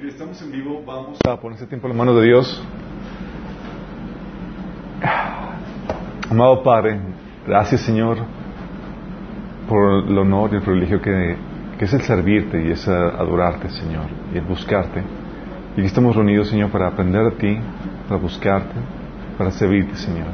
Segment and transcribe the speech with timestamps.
[0.00, 2.62] Estamos en vivo, vamos a poner este tiempo en la mano de Dios.
[6.30, 7.00] Amado Padre,
[7.44, 8.18] gracias Señor
[9.68, 11.36] por el honor y el privilegio que,
[11.76, 15.02] que es el servirte y es adorarte Señor y el buscarte.
[15.76, 17.58] Y aquí estamos reunidos Señor para aprender de ti,
[18.08, 18.74] para buscarte,
[19.36, 20.28] para servirte Señor.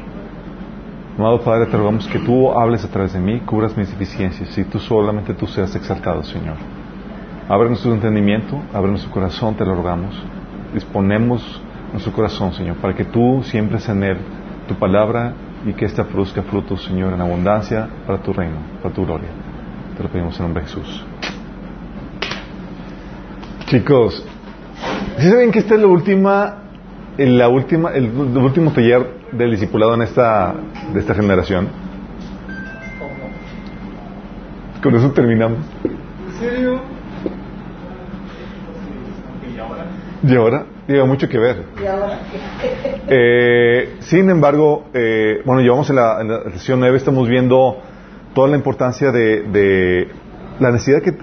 [1.17, 4.65] Amado Padre, te rogamos que tú hables a través de mí, cubras mis deficiencias y
[4.65, 6.84] tú solamente tú seas exaltado Señor.
[7.49, 10.15] Abre nuestro entendimiento, abre nuestro corazón, te lo rogamos.
[10.73, 11.61] Disponemos
[11.93, 14.19] nuestro corazón, Señor, para que tú siempre en
[14.67, 15.35] tu palabra
[15.67, 19.29] y que ésta produzca frutos, Señor, en abundancia para tu reino, para tu gloria.
[19.97, 21.05] Te lo pedimos en nombre de Jesús.
[23.67, 24.25] Chicos,
[25.19, 26.55] ¿sí saben que esta es la última,
[27.19, 30.55] la última, el, último taller del discipulado en esta,
[30.95, 31.69] de esta generación?
[34.83, 35.59] Con eso terminamos.
[35.85, 36.95] ¿En serio?
[40.29, 41.65] Y ahora, tiene mucho que ver.
[43.07, 47.77] Eh, sin embargo, eh, bueno, llevamos en la, en la, sesión 9, estamos viendo
[48.35, 50.09] toda la importancia de,
[50.59, 51.15] la necesidad que,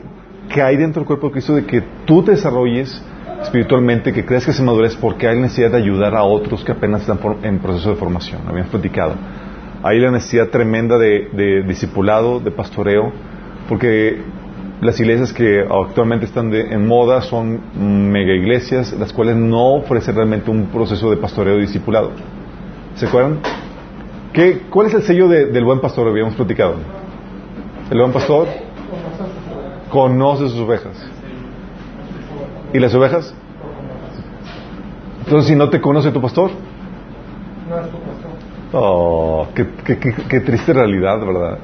[0.47, 3.03] que, hay dentro del cuerpo de Cristo de que tú te desarrolles
[3.41, 7.01] espiritualmente, que creas que se madurez, porque hay necesidad de ayudar a otros que apenas
[7.01, 8.41] están en proceso de formación.
[8.47, 9.15] Habíamos platicado.
[9.81, 13.11] Hay la necesidad tremenda de, de discipulado, de pastoreo,
[13.67, 14.21] porque
[14.81, 17.61] las iglesias que actualmente están en moda son
[18.11, 22.11] mega iglesias, las cuales no ofrecen realmente un proceso de pastoreo discipulado.
[22.95, 23.39] ¿Se acuerdan?
[24.33, 26.07] ¿Qué, ¿Cuál es el sello del buen pastor?
[26.07, 26.75] Habíamos platicado.
[27.91, 28.47] El buen pastor
[29.91, 30.97] conoce sus ovejas.
[32.73, 33.35] ¿Y las ovejas?
[35.19, 36.49] Entonces, si no te conoce tu pastor.
[37.69, 38.31] No es tu pastor.
[38.73, 41.59] Oh, qué, qué, qué, qué triste realidad, ¿verdad?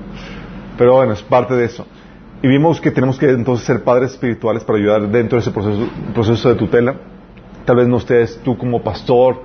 [0.77, 1.87] Pero bueno, es parte de eso.
[2.41, 5.89] Y vimos que tenemos que entonces ser padres espirituales para ayudar dentro de ese proceso,
[6.13, 6.95] proceso de tutela.
[7.65, 9.41] Tal vez no estés tú como pastor,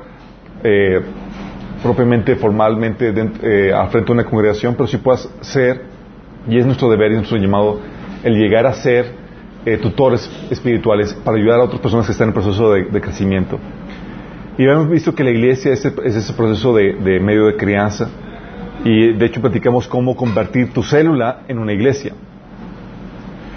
[0.63, 1.01] eh,
[1.83, 3.13] propiamente, formalmente,
[3.43, 5.85] eh, a frente a una congregación, pero sí puedas ser,
[6.47, 7.81] y es nuestro deber y nuestro llamado,
[8.23, 9.07] el llegar a ser
[9.65, 13.59] eh, tutores espirituales para ayudar a otras personas que están en proceso de, crecimiento.
[14.59, 18.11] Y hemos visto que la iglesia es, ese proceso de, de medio de crianza,
[18.85, 22.13] y de hecho platicamos cómo convertir tu célula en una iglesia.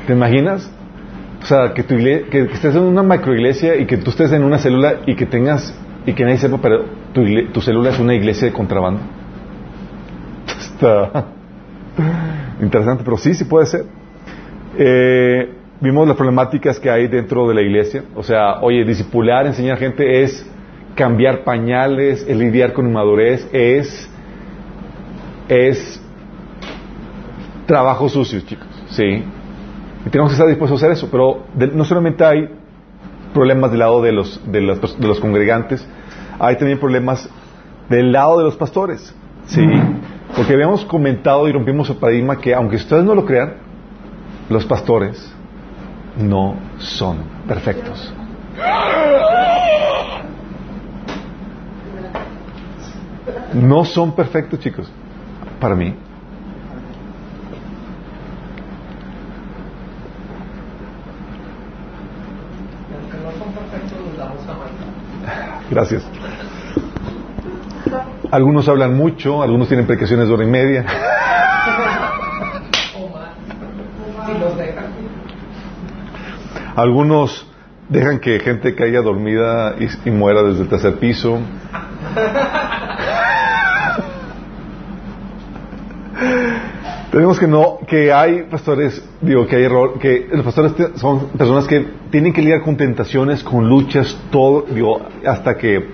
[0.05, 0.69] ¿Te imaginas?
[1.41, 4.57] O sea, que, tu que, estés en una macroiglesia y que tú estés en una
[4.57, 5.73] célula y que tengas,
[6.05, 7.23] y que nadie sepa, pero tu,
[7.53, 9.01] tu célula es una iglesia de contrabando.
[10.57, 11.25] Está
[12.61, 13.85] interesante, pero sí, sí puede ser.
[14.77, 18.03] Eh, vimos las problemáticas que hay dentro de la iglesia.
[18.15, 20.45] O sea, oye, disipular, enseñar gente es
[20.95, 24.09] cambiar pañales, es lidiar con inmadurez, es,
[25.47, 26.01] es
[27.65, 28.67] trabajo sucio, chicos.
[28.89, 29.23] Sí.
[30.05, 31.09] Y tenemos que estar dispuestos a hacer eso.
[31.09, 32.49] Pero no solamente hay
[33.33, 35.85] problemas del lado de los, de los, de los congregantes,
[36.39, 37.29] hay también problemas
[37.89, 39.13] del lado de los pastores.
[39.45, 39.61] ¿sí?
[40.35, 43.55] Porque habíamos comentado y rompimos el paradigma que, aunque ustedes no lo crean,
[44.49, 45.33] los pastores
[46.17, 47.17] no son
[47.47, 48.13] perfectos.
[53.53, 54.91] No son perfectos, chicos.
[55.59, 55.95] Para mí.
[65.75, 66.03] Gracias.
[68.31, 70.85] Algunos hablan mucho, algunos tienen precauciones de hora y media.
[76.77, 77.45] Algunos
[77.89, 79.75] dejan que gente caiga dormida
[80.05, 81.41] y, muera desde el tercer piso.
[87.15, 91.65] Tenemos que no, que hay pastores, digo, que hay error, que los pastores son personas
[91.65, 95.91] que tienen que lidiar con tentaciones, con luchas, todo, digo, hasta que,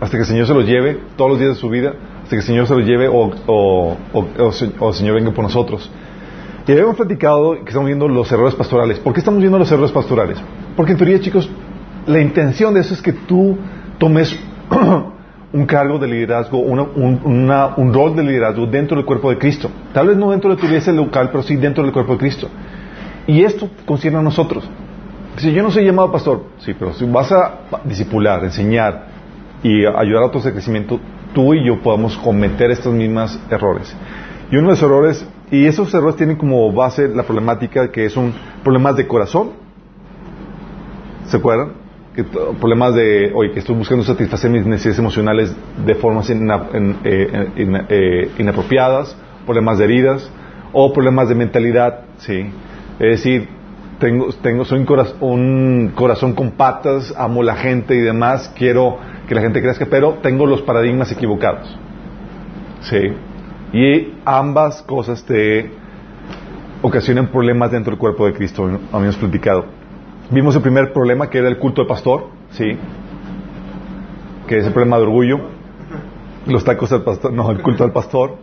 [0.00, 2.36] hasta que el Señor se los lleve, todos los días de su vida, hasta que
[2.36, 5.90] el Señor se los lleve o, o, o, el Señor venga por nosotros.
[6.66, 8.98] Y habíamos platicado que estamos viendo los errores pastorales.
[9.00, 10.38] ¿Por qué estamos viendo los errores pastorales?
[10.74, 11.50] Porque en teoría, chicos,
[12.06, 13.58] la intención de eso es que tú
[13.98, 14.34] tomes
[15.52, 19.70] un cargo de liderazgo, un, rol de liderazgo dentro del cuerpo de Cristo.
[19.92, 22.48] Tal vez no dentro de tu iglesia local, pero sí dentro del cuerpo de Cristo.
[23.26, 24.68] Y esto concierne a nosotros.
[25.36, 29.06] Si yo no soy llamado pastor, sí, pero si vas a discipular, enseñar
[29.62, 30.98] y ayudar a otros de crecimiento,
[31.34, 33.94] tú y yo podemos cometer estos mismos errores.
[34.50, 38.32] Y uno de esos errores, y esos errores tienen como base la problemática que son
[38.62, 39.50] problemas de corazón.
[41.26, 41.85] ¿Se acuerdan?
[42.24, 45.54] Problemas de, oye, que estoy buscando satisfacer mis necesidades emocionales
[45.84, 46.36] de formas eh,
[47.04, 50.30] eh, inapropiadas, problemas de heridas,
[50.72, 52.50] o problemas de mentalidad, ¿sí?
[52.98, 53.48] Es decir,
[53.98, 59.40] tengo, tengo, soy un corazón, con patas, amo la gente y demás, quiero que la
[59.40, 61.78] gente crezca, pero tengo los paradigmas equivocados.
[62.82, 62.98] Sí.
[63.72, 65.70] Y ambas cosas te
[66.82, 69.64] ocasionan problemas dentro del cuerpo de Cristo, habíamos platicado.
[70.30, 72.76] Vimos el primer problema que era el culto del pastor, sí,
[74.46, 75.40] que es el problema de orgullo,
[76.46, 78.36] los tacos del pastor, no, el culto al pastor.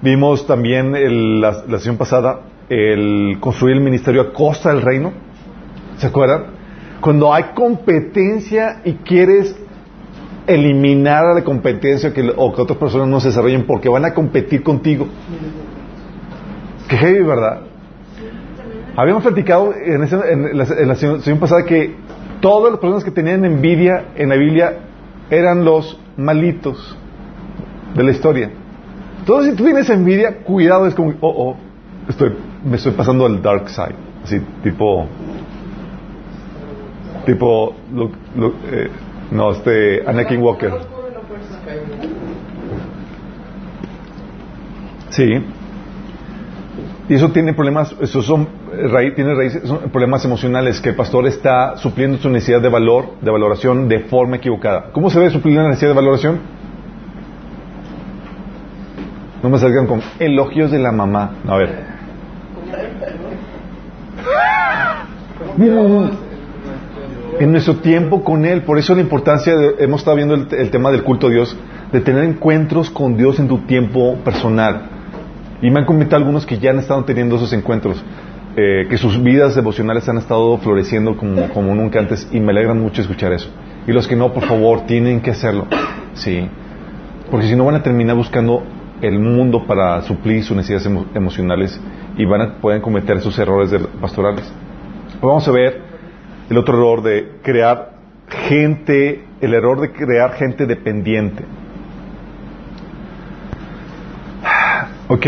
[0.00, 0.92] Vimos también
[1.40, 5.12] la, la sesión pasada el construir el ministerio a costa del reino.
[5.96, 6.44] ¿Se acuerdan?
[7.00, 9.56] Cuando hay competencia y quieres
[10.46, 14.14] eliminar a la competencia que, o que otras personas no se desarrollen porque van a
[14.14, 15.06] competir contigo.
[16.88, 17.67] Qué heavy, ¿verdad?
[18.98, 21.94] Habíamos platicado en, en, la, en la sesión pasada que
[22.40, 24.76] todas las personas que tenían envidia en la Biblia
[25.30, 26.98] eran los malitos
[27.94, 28.50] de la historia.
[29.20, 31.56] Entonces, si tú tienes envidia, cuidado, es como, oh, oh,
[32.08, 32.32] estoy,
[32.64, 33.94] me estoy pasando al dark side.
[34.24, 35.06] Así, tipo,
[37.24, 38.90] tipo, lo, lo, eh,
[39.30, 40.72] no, este, Anakin Walker.
[45.10, 45.40] Sí.
[47.08, 48.46] Y eso tiene problemas, eso son,
[48.90, 53.12] raíz, tiene raíces, son problemas emocionales que el pastor está supliendo su necesidad de valor,
[53.22, 54.90] de valoración de forma equivocada.
[54.92, 56.38] ¿Cómo se debe suplir la necesidad de valoración?
[59.42, 61.30] No me salgan con elogios de la mamá.
[61.46, 61.98] A ver.
[67.40, 70.70] En nuestro tiempo con Él, por eso la importancia, de, hemos estado viendo el, el,
[70.70, 71.56] tema del culto a Dios,
[71.90, 74.97] de tener encuentros con Dios en tu tiempo personal.
[75.60, 78.02] Y me han comentado algunos que ya han estado teniendo esos encuentros,
[78.56, 83.02] eh, que sus vidas devocionales han estado floreciendo como, nunca antes, y me alegra mucho
[83.02, 83.50] escuchar eso.
[83.86, 85.66] Y los que no, por favor, tienen que hacerlo.
[86.14, 86.48] Sí.
[87.30, 88.62] Porque si no van a terminar buscando
[89.00, 91.80] el mundo para suplir sus necesidades emo emocionales
[92.16, 93.70] y van a, pueden cometer sus errores
[94.00, 94.52] pastorales.
[95.20, 95.80] Vamos a ver
[96.50, 97.92] el otro error de crear
[98.28, 101.44] gente, el error de crear gente dependiente.
[105.08, 105.26] Ok.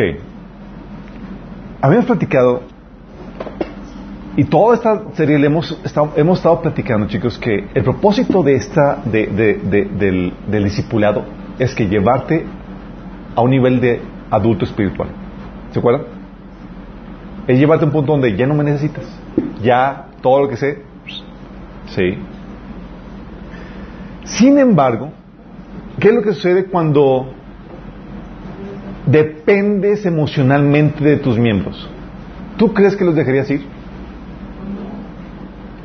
[1.81, 2.63] Habíamos platicado,
[4.37, 8.55] y toda esta serie le hemos estado, hemos estado platicando, chicos, que el propósito de
[8.57, 11.25] esta, de, de, de, del, del discipulado
[11.59, 12.45] es que llevarte
[13.35, 15.09] a un nivel de adulto espiritual.
[15.73, 16.03] ¿Se acuerdan?
[17.47, 19.05] Es llevarte a un punto donde ya no me necesitas.
[19.63, 20.83] Ya todo lo que sé,
[21.87, 22.19] sí.
[24.25, 25.11] Sin embargo,
[25.99, 27.33] ¿qué es lo que sucede cuando
[29.11, 31.89] dependes emocionalmente de tus miembros?
[32.57, 33.63] ¿Tú crees que los dejarías ir?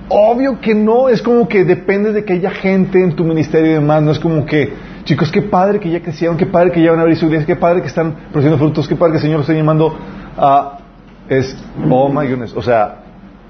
[0.07, 3.73] Obvio que no, es como que dependes de que haya gente en tu ministerio y
[3.75, 4.71] demás, no es como que,
[5.03, 7.47] chicos, qué padre que ya crecieron, qué padre que ya van a abrir su iglesia,
[7.47, 9.97] qué padre que están produciendo frutos, qué padre que el Señor los está llamando
[10.37, 10.79] a...
[11.27, 11.57] Es,
[11.89, 12.99] oh my goodness, o sea,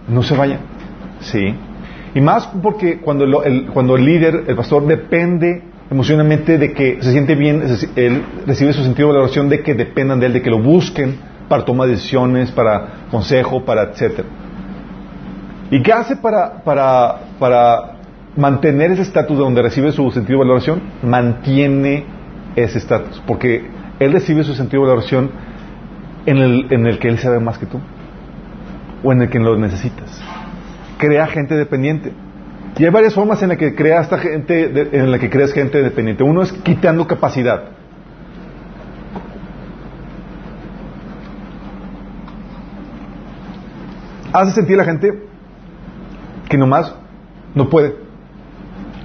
[0.07, 0.59] no se vayan,
[1.19, 1.53] ¿sí?
[2.13, 7.01] Y más porque cuando, lo, el, cuando el líder, el pastor, depende emocionalmente de que
[7.01, 7.63] se siente bien,
[7.95, 11.17] él recibe su sentido de valoración de que dependan de él, de que lo busquen
[11.47, 14.27] para tomar decisiones, para consejo, para etcétera.
[15.71, 17.97] ¿Y qué hace para, para, para
[18.35, 20.81] mantener ese estatus de donde recibe su sentido de valoración?
[21.03, 22.05] Mantiene
[22.55, 23.67] ese estatus, porque
[23.99, 25.31] él recibe su sentido de valoración
[26.25, 27.79] en el, en el que él sabe más que tú,
[29.03, 30.21] o en el que lo necesitas.
[30.97, 32.13] Crea gente dependiente.
[32.77, 35.81] Y hay varias formas en las que crea esta gente, en la que creas gente
[35.81, 36.23] dependiente.
[36.23, 37.63] Uno es quitando capacidad.
[44.33, 45.23] Hace sentir a la gente
[46.49, 46.93] que nomás
[47.53, 47.95] no puede,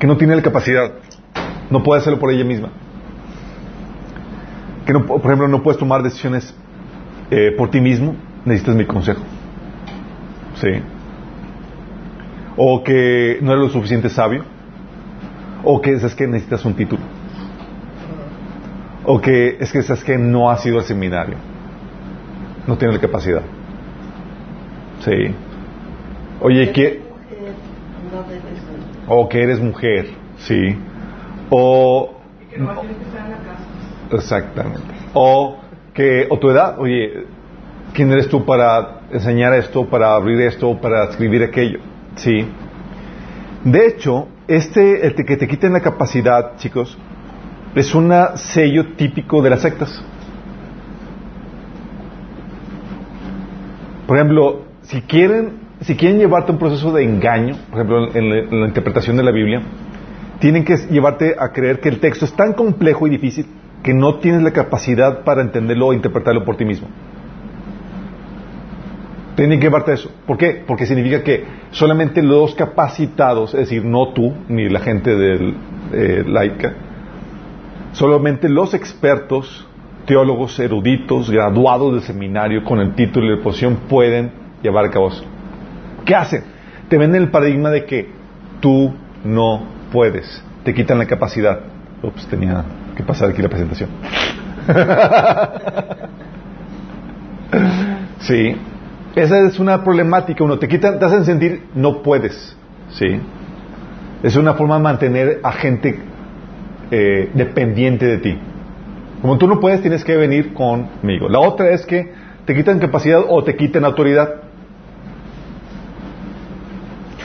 [0.01, 0.91] que no tiene la capacidad,
[1.71, 2.71] no puede hacerlo por ella misma.
[4.85, 6.53] Que, no, por ejemplo, no puedes tomar decisiones
[7.31, 9.23] eh, por ti mismo, necesitas mi consejo.
[10.57, 10.83] ¿Sí?
[12.63, 14.45] O que no eres lo suficiente sabio.
[15.65, 17.01] O que es que necesitas un título.
[19.05, 21.37] O que es que es que no has ido al seminario.
[22.67, 23.43] No tienes la capacidad.
[25.01, 25.35] Sí.
[26.43, 27.01] Oye, que
[29.07, 30.77] o que eres mujer, sí,
[31.49, 32.15] o
[34.13, 35.57] exactamente, o
[35.95, 37.25] que o tu edad, oye,
[37.93, 41.81] quién eres tú para enseñar esto, para abrir esto, para escribir aquello,
[42.17, 42.47] sí.
[43.65, 46.97] De hecho, este el que te quiten la capacidad, chicos,
[47.75, 50.03] es un sello típico de las sectas.
[54.07, 58.29] Por ejemplo, si quieren si quieren llevarte a un proceso de engaño, por ejemplo, en
[58.29, 59.63] la, en la, interpretación de la Biblia,
[60.39, 63.47] tienen que llevarte a creer que el texto es tan complejo y difícil
[63.83, 66.89] que no tienes la capacidad para entenderlo o interpretarlo por ti mismo.
[69.41, 70.13] Tienen que llevarte eso.
[70.27, 70.63] ¿Por qué?
[70.67, 75.55] Porque significa que solamente los capacitados, es decir, no tú ni la gente del
[75.95, 76.75] eh, laica,
[77.93, 79.67] solamente los expertos,
[80.05, 84.31] teólogos eruditos, graduados del seminario con el título y la posición pueden
[84.63, 85.25] llevar a cabo eso.
[86.05, 86.45] ¿Qué hacen?
[86.91, 88.11] Te venden el paradigma de que
[88.61, 88.93] tú
[89.25, 90.45] no puedes.
[90.65, 91.61] Te quitan la capacidad.
[92.03, 92.63] Ups, tenía
[92.95, 93.89] que pasar aquí la presentación.
[98.19, 98.55] sí.
[99.15, 100.45] Esa es una problemática.
[100.45, 102.57] Uno te quitan, te hacen sentir no puedes.
[102.91, 103.21] Sí.
[104.23, 105.99] Es una forma de mantener a gente
[106.91, 108.39] eh, dependiente de ti.
[109.21, 111.29] Como tú no puedes, tienes que venir conmigo.
[111.29, 112.13] La otra es que
[112.45, 114.43] te quitan capacidad o te quitan autoridad.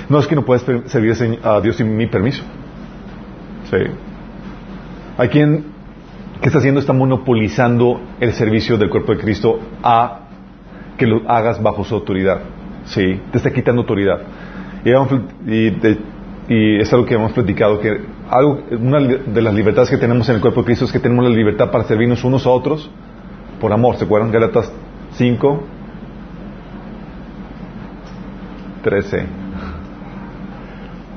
[0.10, 2.44] No es que no puedes servir a Dios sin mi permiso.
[3.70, 3.78] Sí.
[5.18, 5.76] Hay quien
[6.42, 10.25] que está haciendo está monopolizando el servicio del cuerpo de Cristo a
[10.98, 12.40] que lo hagas bajo su autoridad.
[12.86, 14.20] Sí, te está quitando autoridad.
[14.84, 14.92] Y,
[16.48, 20.36] y, es algo que hemos platicado, que algo, una de las libertades que tenemos en
[20.36, 22.90] el cuerpo de Cristo es que tenemos la libertad para servirnos unos a otros
[23.60, 23.96] por amor.
[23.96, 24.32] ¿Se acuerdan?
[24.32, 24.72] Galatas
[25.14, 25.64] 5,
[28.84, 29.26] 13.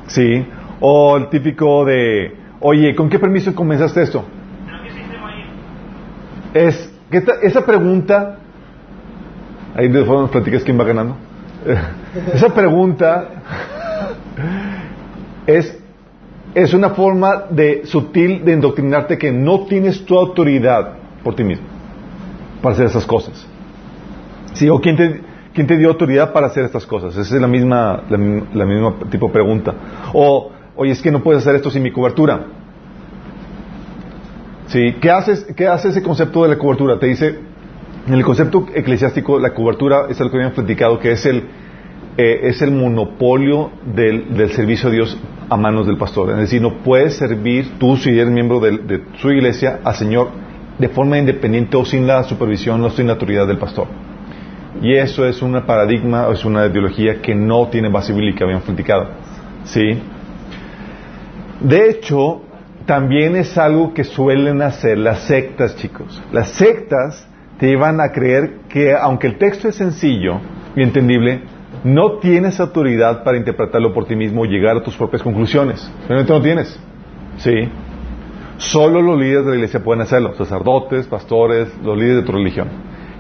[0.07, 0.47] Sí.
[0.81, 4.25] O el típico de, oye, ¿con qué permiso comenzaste esto?
[6.55, 8.39] Es, que esa pregunta
[9.79, 11.15] Ahí de formas platicas quién va ganando.
[12.35, 13.29] Esa pregunta
[15.47, 15.79] es,
[16.53, 21.65] es una forma de sutil de indoctrinarte que no tienes tu autoridad por ti mismo
[22.61, 23.47] para hacer esas cosas.
[24.55, 25.21] Sí, o quién te,
[25.55, 27.17] quién te dio autoridad para hacer estas cosas.
[27.17, 29.75] Esa es la misma, la, misma tipo de pregunta.
[30.13, 32.47] O, oye, es que no puedes hacer esto sin mi cobertura.
[34.67, 35.13] Sí, ¿qué
[35.55, 36.99] qué hace ese concepto de la cobertura?
[36.99, 37.48] Te dice,
[38.09, 41.45] en el concepto eclesiástico, la cobertura es algo que habíamos platicado, que es el,
[42.17, 45.19] eh, es el monopolio del, servicio a Dios
[45.50, 46.31] a manos del pastor.
[46.31, 50.31] Es decir, no puedes servir tú, si eres miembro de, su iglesia, al Señor
[50.79, 53.88] de forma independiente o sin la supervisión o sin la autoridad del pastor.
[54.81, 59.09] Y eso es un paradigma, es una ideología que no tiene base bíblica, habíamos platicado.
[59.65, 60.00] ¿Sí?
[61.61, 62.41] De hecho,
[62.87, 66.23] también es algo que suelen hacer las sectas, chicos.
[66.33, 70.41] Las sectas te iban a creer que aunque el texto es sencillo
[70.77, 71.43] y entendible,
[71.85, 75.91] no tienes autoridad para interpretarlo por ti mismo y llegar a tus propias conclusiones.
[76.09, 76.81] Realmente no tienes.
[77.38, 77.69] Sí.
[78.59, 82.69] Solo los líderes de la iglesia pueden hacerlo, sacerdotes, pastores, los líderes de tu religión.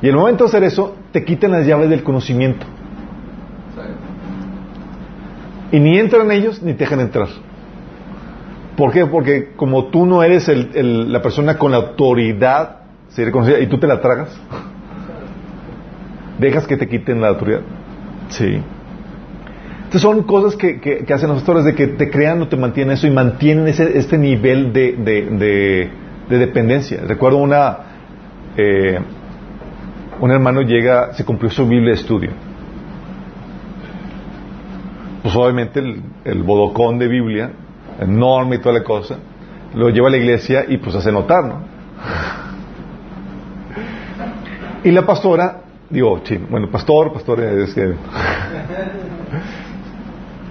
[0.02, 2.66] Y el momento de hacer eso, te quitan las llaves del conocimiento.
[5.70, 7.28] Y ni entran ellos ni te dejan entrar.
[8.76, 9.06] ¿Por qué?
[9.06, 12.77] Porque como tú no eres la persona con la autoridad
[13.22, 14.28] y tú te la tragas,
[16.38, 17.60] dejas que te quiten la autoridad.
[18.28, 18.60] Sí.
[19.78, 22.94] Entonces son cosas que, que, hacen los pastores de que te crean o te mantienen
[22.94, 25.90] eso y mantienen ese, este nivel de, de,
[26.28, 27.00] de, dependencia.
[27.06, 27.78] Recuerdo una,
[28.56, 28.98] eh,
[30.20, 32.30] un hermano llega, se cumplió su Biblia de estudio.
[35.22, 37.50] Pues obviamente el, el bodocón de Biblia,
[37.98, 39.16] enorme y toda la cosa,
[39.74, 41.60] lo lleva a la iglesia y pues hace notar, ¿no?
[44.84, 47.82] Y la pastora, digo, sí, bueno, pastor, pastor es que.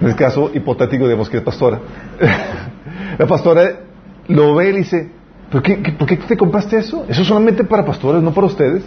[0.00, 1.80] En este caso hipotético, digamos que es pastora.
[3.18, 3.80] la pastora
[4.28, 5.10] lo ve y dice:
[5.50, 7.04] ¿Por qué, ¿Por qué te compraste eso?
[7.08, 8.84] Eso es solamente para pastores, no para ustedes.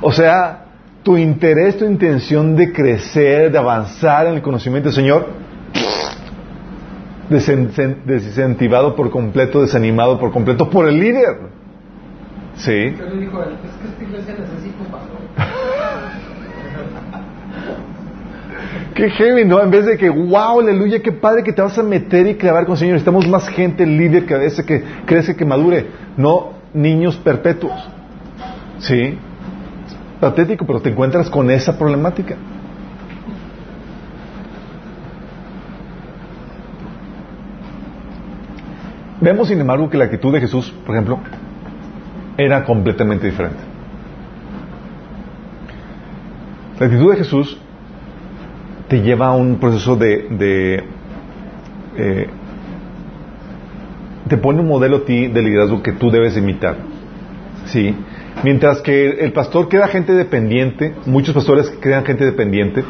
[0.00, 0.66] O sea,
[1.02, 5.26] tu interés, tu intención de crecer, de avanzar en el conocimiento del Señor,
[7.28, 11.55] desincentivado por completo, desanimado por completo por el líder.
[12.56, 12.94] Sí.
[12.96, 15.18] Pero dijo él, es que esta iglesia necesita un pastor.
[18.94, 19.62] Qué heavy, ¿no?
[19.62, 22.64] En vez de que, wow, aleluya, qué padre que te vas a meter y clavar
[22.64, 22.96] con el Señor.
[22.96, 25.86] Estamos más gente líder que a veces que crece, que madure.
[26.16, 27.78] No niños perpetuos.
[28.78, 29.18] ¿Sí?
[30.18, 32.36] Patético, pero te encuentras con esa problemática.
[39.20, 41.18] Vemos, sin embargo, que la actitud de Jesús, por ejemplo,
[42.36, 43.58] era completamente diferente.
[46.78, 47.58] La actitud de Jesús
[48.88, 50.84] te lleva a un proceso de, de
[51.96, 52.28] eh,
[54.28, 56.76] te pone un modelo a ti de liderazgo que tú debes imitar.
[57.66, 57.94] ¿Sí?
[58.44, 62.84] Mientras que el pastor queda gente dependiente, muchos pastores quedan gente dependiente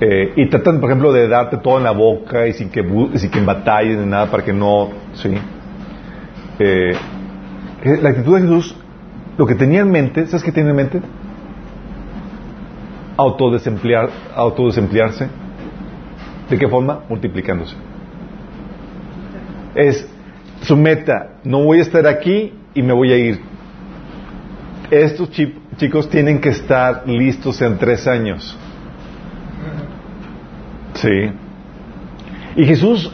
[0.00, 2.84] eh, y tratan, por ejemplo, de darte todo en la boca y sin que,
[3.14, 5.30] sin que batalles ni nada para que no, ¿sí?
[6.58, 6.92] Eh,
[7.86, 8.76] la actitud de Jesús
[9.36, 11.00] lo que tenía en mente, ¿sabes qué tiene en mente?
[13.16, 15.28] Autodesemplear, autodesemplearse.
[16.48, 17.00] ¿De qué forma?
[17.08, 17.76] Multiplicándose.
[19.74, 20.08] Es
[20.62, 23.40] su meta, no voy a estar aquí y me voy a ir.
[24.90, 25.30] Estos
[25.76, 28.56] chicos tienen que estar listos en tres años.
[30.94, 31.30] Sí.
[32.56, 33.12] Y Jesús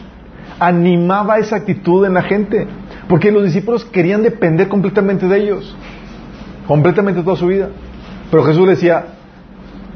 [0.59, 2.67] animaba esa actitud en la gente,
[3.13, 5.77] porque los discípulos querían depender completamente de ellos,
[6.65, 7.69] completamente toda su vida.
[8.31, 9.05] Pero Jesús decía,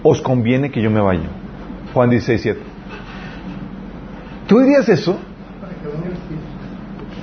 [0.04, 1.28] os conviene que yo me vaya.
[1.96, 2.60] Juan 16, 7.
[4.46, 5.18] ¿Tú dirías eso?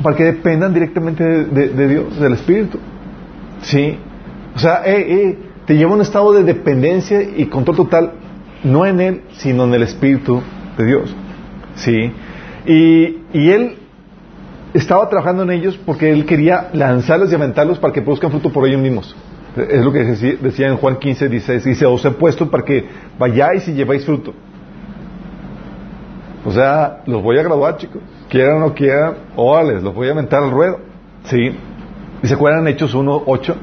[0.02, 2.80] Para que dependan directamente de, Dios, del Espíritu.
[3.62, 3.96] Sí.
[4.56, 8.12] O sea, eh, eh, te lleva a un estado de dependencia y control total,
[8.64, 10.42] no en Él, sino en el Espíritu
[10.76, 11.14] de Dios.
[11.76, 12.10] Sí.
[12.66, 13.76] Y Él
[14.74, 18.66] estaba trabajando en ellos porque Él quería lanzarlos y aventarlos para que produzcan fruto por
[18.66, 19.16] ellos mismos.
[19.56, 21.64] Es lo que decía en Juan 15, 16.
[21.64, 22.84] Dice, os he puesto para que
[23.16, 24.34] vayáis y lleváis fruto.
[26.44, 28.02] O sea, los voy a graduar, chicos.
[28.28, 30.80] Quieran o no quieran, órale, los voy a aventar al ruedo.
[31.24, 31.56] ¿Sí?
[32.22, 33.56] ¿Y se acuerdan Hechos 1, 8?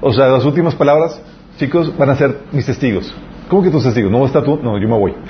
[0.00, 1.20] O sea, las últimas palabras,
[1.58, 3.12] chicos, van a ser mis testigos.
[3.48, 4.12] ¿Cómo que tus testigos?
[4.12, 4.60] ¿No está tú?
[4.62, 5.14] No, yo me voy.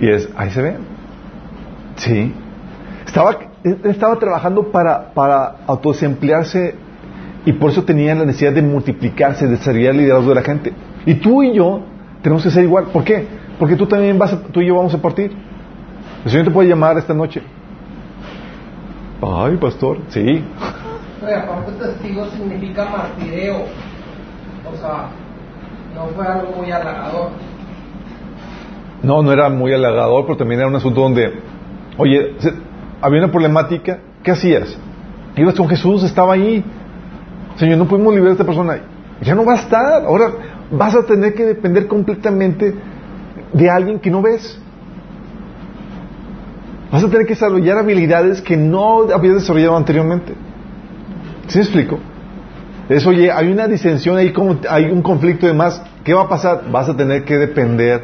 [0.00, 0.78] Y es, ahí se ve.
[1.96, 2.32] Sí.
[3.10, 6.76] Estaba, estaba trabajando para, para autosemplearse
[7.44, 10.72] y por eso tenía la necesidad de multiplicarse, de servir al liderazgo de la gente.
[11.04, 11.80] Y tú y yo
[12.22, 12.84] tenemos que ser igual.
[12.92, 13.26] ¿Por qué?
[13.58, 15.32] Porque tú también vas a, tú y yo vamos a partir.
[16.24, 17.42] El Señor te puede llamar esta noche.
[19.20, 20.44] Ay, pastor, sí.
[21.20, 23.56] aparte testigo significa martireo.
[24.72, 25.08] O sea,
[25.96, 27.30] no fue algo muy halagador.
[29.02, 31.40] No, no era muy halagador, pero también era un asunto donde,
[31.96, 32.36] oye,
[33.00, 34.76] había una problemática, ¿qué hacías?
[35.36, 36.64] Ibas con Jesús, estaba ahí.
[37.56, 38.78] Señor, no podemos liberar a esta persona.
[39.22, 40.04] Ya no va a estar.
[40.04, 40.30] Ahora
[40.70, 42.74] vas a tener que depender completamente
[43.52, 44.58] de alguien que no ves.
[46.90, 50.34] Vas a tener que desarrollar habilidades que no habías desarrollado anteriormente.
[51.46, 51.98] ¿Sí me explico?
[52.88, 55.80] Es, oye, hay una disensión, hay, como, hay un conflicto de más.
[56.02, 56.64] ¿Qué va a pasar?
[56.72, 58.02] Vas a tener que depender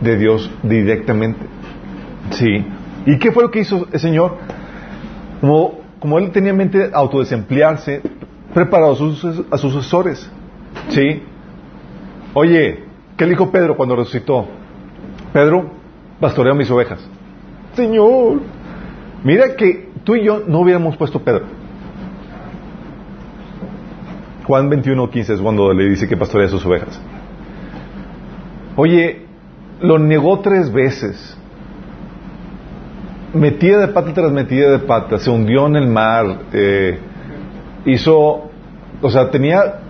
[0.00, 1.40] de Dios directamente.
[2.30, 2.64] Sí.
[3.06, 4.36] ¿Y qué fue lo que hizo el Señor?
[5.40, 8.02] Como, como él tenía en mente autodesemplearse,
[8.52, 10.30] preparó a sus, a sus sucesores.
[10.88, 11.22] ¿Sí?
[12.34, 12.84] Oye,
[13.16, 14.46] ¿qué le dijo Pedro cuando resucitó?
[15.32, 15.70] Pedro,
[16.20, 17.00] pastorea mis ovejas.
[17.74, 18.40] Señor,
[19.24, 21.46] mira que tú y yo no hubiéramos puesto Pedro.
[24.46, 27.00] Juan 21, 15 es cuando le dice que pastorea sus ovejas.
[28.76, 29.26] Oye,
[29.80, 31.36] lo negó tres veces.
[33.32, 36.98] Metida de pata tras metida de pata, se hundió en el mar, eh,
[37.84, 38.50] hizo,
[39.00, 39.80] o sea, tenía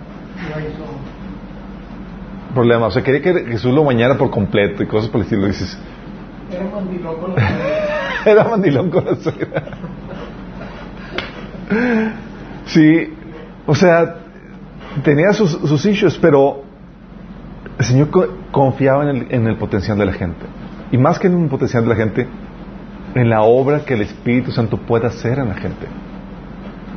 [2.53, 5.47] problemas, o sea, quería que Jesús lo bañara por completo y cosas por el estilo.
[5.47, 5.77] Dices,
[6.51, 7.41] era mandilón con la.
[8.25, 9.63] Era mandilón con la suegra.
[12.65, 13.13] Sí,
[13.65, 14.17] o sea,
[15.03, 16.63] tenía sus, sus issues, pero
[17.79, 18.09] el Señor
[18.51, 20.45] confiaba en el, en el potencial de la gente.
[20.91, 22.27] Y más que en el potencial de la gente,
[23.15, 25.87] en la obra que el Espíritu Santo puede hacer en la gente.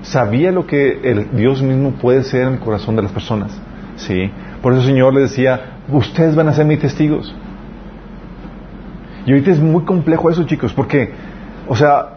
[0.02, 3.58] Sabía lo que el Dios mismo puede hacer en el corazón de las personas.
[3.96, 4.30] ¿sí?
[4.62, 7.34] Por eso el Señor le decía, ustedes van a ser mis testigos.
[9.26, 11.10] Y ahorita es muy complejo eso, chicos, porque,
[11.66, 12.14] o sea,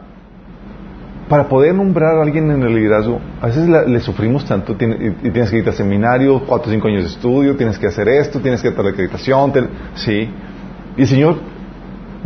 [1.30, 5.50] para poder nombrar a alguien en el liderazgo, a veces le sufrimos tanto, y, tienes
[5.50, 8.62] que ir a seminario, cuatro o cinco años de estudio, tienes que hacer esto, tienes
[8.62, 9.54] que hacer la acreditación,
[9.96, 10.30] sí.
[10.98, 11.40] Y el Señor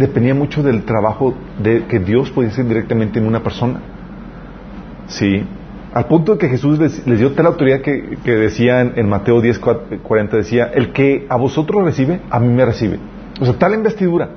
[0.01, 3.79] dependía mucho del trabajo de, que Dios podía hacer directamente en una persona.
[5.07, 5.43] Sí.
[5.93, 9.59] Al punto de que Jesús les, dio tal autoridad que, que decía en, Mateo 10,
[9.59, 12.97] 40, decía, el que a vosotros recibe, a mí me recibe.
[13.39, 14.29] O sea, tal investidura.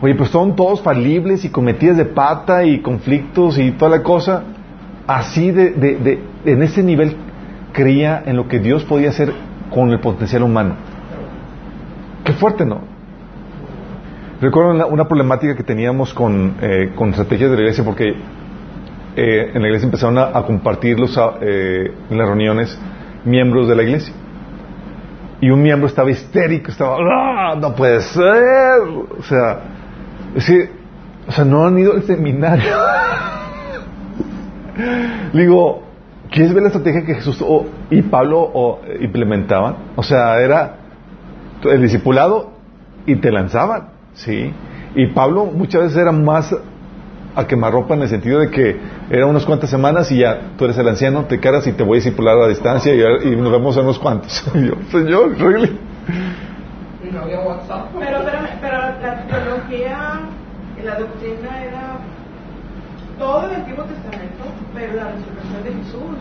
[0.00, 4.42] Oye, pues son todos falibles y cometidas de pata y conflictos y toda la cosa.
[5.06, 7.16] Así de, de, en ese nivel
[7.72, 9.32] creía en lo que Dios podía hacer
[9.70, 10.74] con el potencial humano.
[12.24, 12.93] Qué fuerte, ¿no?
[14.40, 18.14] Recuerdo una, problemática que teníamos con, eh, con estrategias de la iglesia porque
[19.16, 22.78] eh, en la iglesia empezaron a, compartir los, eh, en las reuniones
[23.24, 24.12] miembros de la iglesia.
[25.40, 28.80] Y un miembro estaba histérico, estaba, ¡Ah, no puede ser!
[29.18, 29.60] O sea,
[30.34, 30.50] es
[31.26, 32.70] o sea, no han ido al seminario.
[35.32, 35.82] Digo,
[36.30, 37.42] ¿quieres ver la estrategia que Jesús
[37.90, 39.76] y Pablo implementaban?
[39.96, 40.76] O sea, era
[41.62, 42.54] el discipulado
[43.06, 44.52] y te lanzaban, ¿sí?
[44.94, 46.54] Y Pablo muchas veces era más
[47.36, 48.76] a quemarropa en el sentido de que
[49.10, 51.96] era unas cuantas semanas y ya tú eres el anciano, te caras y te voy
[51.96, 54.44] a discipular a la distancia y, nos vemos a unos cuantos.
[54.54, 55.78] y yo, señor, really.
[57.12, 57.88] No había WhatsApp.
[57.98, 60.20] Pero, pero, pero la teología,
[60.82, 61.98] la doctrina era
[63.18, 66.18] todo el Antiguo Testamento, pero la resurrección de Jesús.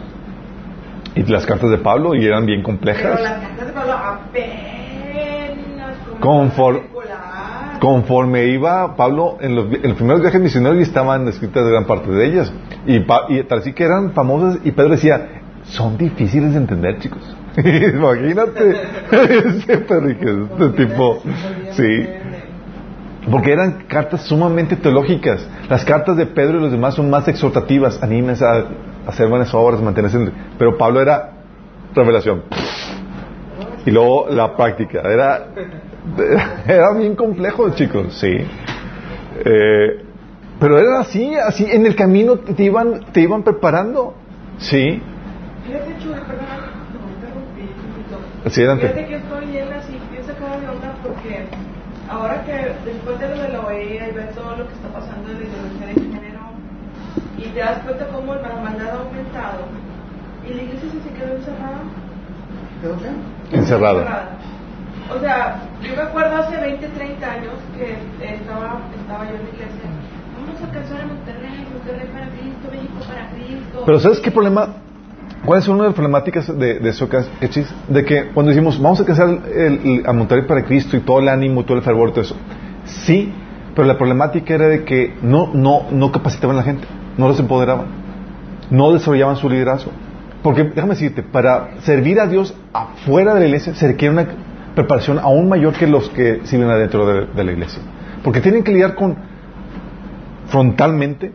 [1.15, 3.13] Y las cartas de Pablo, y eran bien complejas.
[3.15, 4.83] Pero las cartas de Pablo apenas
[6.19, 6.81] Conforme,
[7.83, 12.09] conforme iba Pablo, en los, en los primeros viajes misioneros y estaban escritas gran parte
[12.09, 12.53] de ellas.
[12.87, 17.35] Y, y tal así que eran famosas, y Pedro decía, son difíciles de entender, chicos.
[17.57, 18.75] Imagínate,
[19.09, 21.21] Pedro, este tipo,
[21.71, 22.07] sí.
[23.29, 25.45] Porque eran cartas sumamente teológicas.
[25.69, 28.01] Las cartas de Pedro y los demás son más exhortativas.
[28.01, 28.63] Anímense a,
[29.07, 30.31] hacer buenas obras, mantenerse.
[30.57, 31.31] Pero Pablo era
[31.93, 32.43] revelación.
[33.85, 35.01] Y luego la práctica.
[35.01, 35.47] Era,
[36.67, 38.35] era bien complejo, chicos, sí.
[39.45, 40.03] Eh,
[40.59, 41.65] pero era así, así.
[41.69, 44.15] En el camino te iban, te iban preparando.
[44.59, 45.01] Sí.
[48.53, 51.45] Fíjate que estoy bien así, piensa cada de onda porque
[52.09, 55.31] ahora que después de lo de la OEA y ver todo lo que está pasando
[55.31, 56.41] en la ideología de género
[57.37, 59.63] y te das cuenta cómo la maldad ha aumentado
[60.45, 61.79] y la iglesia se quedó encerrada.
[62.81, 63.57] ¿Quedó qué?
[63.57, 64.37] Encerrada.
[65.11, 67.91] O sea, yo me acuerdo hace 20, 30 años que
[68.25, 69.89] estaba, estaba yo en la iglesia.
[70.37, 73.83] Vamos a casar a Monterrey, Monterrey para Cristo, México para Cristo.
[73.85, 74.69] Pero ¿sabes qué problema?
[75.45, 77.09] ¿Cuál es una de las problemáticas de, de eso?
[77.89, 81.27] De que cuando decimos, vamos a casar el, a Monterrey para Cristo y todo el
[81.27, 82.35] ánimo, todo el fervor, todo eso.
[82.85, 83.33] Sí,
[83.75, 86.87] pero la problemática era de que no, no, no capacitaban a la gente,
[87.17, 87.87] no los empoderaban,
[88.69, 89.91] no desarrollaban su liderazgo.
[90.41, 94.27] Porque déjame decirte, para servir a Dios afuera de la iglesia se requiere una
[94.75, 97.81] preparación aún mayor que los que sirven adentro de, la iglesia.
[98.23, 99.15] Porque tienen que lidiar con
[100.47, 101.31] frontalmente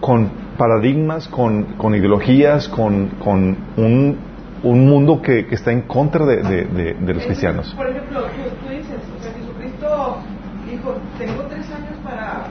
[0.00, 4.18] con paradigmas, con, con ideologías, con, con un,
[4.62, 7.74] un, mundo que, que, está en contra de, de, los cristianos.
[7.74, 8.22] Por ejemplo,
[8.62, 10.18] tú, dices, o sea, Jesucristo
[10.70, 12.44] dijo, tengo tres años para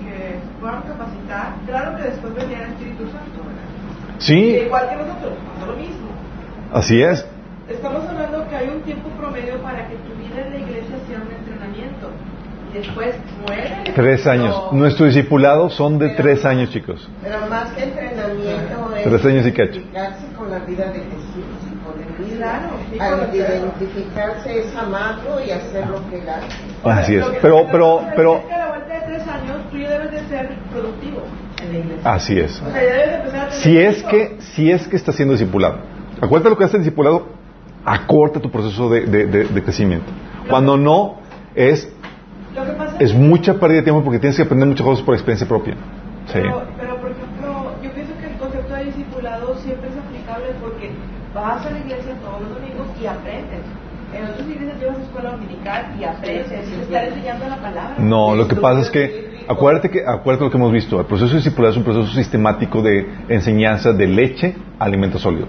[0.00, 1.54] que puedan capacitar.
[1.66, 4.18] Claro que después venía el Espíritu Santo, ¿verdad?
[4.18, 4.60] Sí.
[4.64, 6.06] igual que nosotros, no lo mismo.
[6.72, 7.26] Así es.
[7.68, 11.20] Estamos hablando que hay un tiempo promedio para que tu vida en la iglesia sea
[11.20, 12.10] un entrenamiento.
[12.72, 13.92] Y después muere.
[13.92, 14.72] Tres años.
[14.72, 17.08] Nuestro discipulado son de tres años, chicos.
[17.24, 19.80] Pero más que entrenamiento es tres años y cacho.
[19.80, 22.68] identificarse con la vida de Jesús y con el Claro,
[23.00, 27.00] Al identificarse es amarlo y hacer lo que él hace.
[27.00, 27.24] Así es.
[27.42, 28.44] Pero, pero, pero.
[28.48, 31.22] A la vuelta de tres años, tú ya debes de ser productivo
[31.62, 32.12] en la iglesia.
[32.14, 32.62] Así es.
[32.62, 35.32] O sea, ya debes de empezar a si es que, si es que está siendo
[35.32, 35.78] discipulado.
[36.20, 37.36] Acuérdate lo que hace el discipulado
[37.86, 40.10] acorta tu proceso de, de, crecimiento.
[40.50, 41.18] Cuando no,
[41.54, 41.88] es,
[42.98, 45.76] es mucha pérdida de tiempo porque tienes que aprender muchas cosas por experiencia propia.
[46.32, 50.90] Pero, pero, por ejemplo, yo pienso que el concepto de discipulado siempre es aplicable porque
[51.32, 53.62] vas a la iglesia todos los domingos y aprendes.
[54.12, 57.94] En otras iglesias llevas a escuela dominical y aprendes, y estar enseñando la palabra.
[57.98, 61.30] No, lo que pasa es que, acuérdate que, acuérdate lo que hemos visto, el proceso
[61.30, 65.46] de discipulado es un proceso sistemático de enseñanza de leche a alimento sólido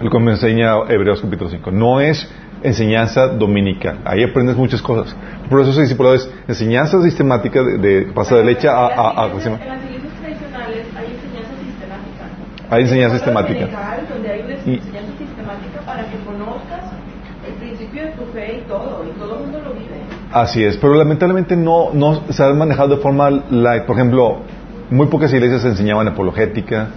[0.00, 1.70] el como enseña Hebreos capítulo 5.
[1.70, 2.28] No es
[2.62, 3.98] enseñanza dominical.
[4.04, 5.14] Ahí aprendes muchas cosas.
[5.48, 9.32] Por eso discipulado es enseñanza sistemática de, de pasa de leche a, a, a, En
[9.32, 12.70] las iglesias tradicionales hay enseñanza sistemática.
[12.70, 13.68] Hay enseñanza sistemática.
[14.12, 16.84] Donde hay una enseñanza sistemática para que conozcas
[17.46, 20.00] el principio de tu fe y todo, y todo el mundo lo vive.
[20.32, 23.84] Así es, pero lamentablemente no, no se ha manejado de forma light.
[23.84, 24.40] Por ejemplo,
[24.90, 26.88] muy pocas iglesias enseñaban apologética,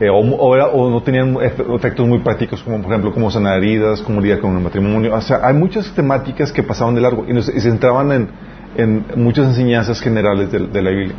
[0.00, 4.38] eh, o, no tenían efectos muy prácticos como por ejemplo cómo sanar heridas, cómo lidiar
[4.38, 5.12] con el matrimonio.
[5.14, 8.28] O sea, hay muchas temáticas que pasaban de largo y, se entraban en,
[8.76, 11.16] en, muchas enseñanzas generales de, la Biblia.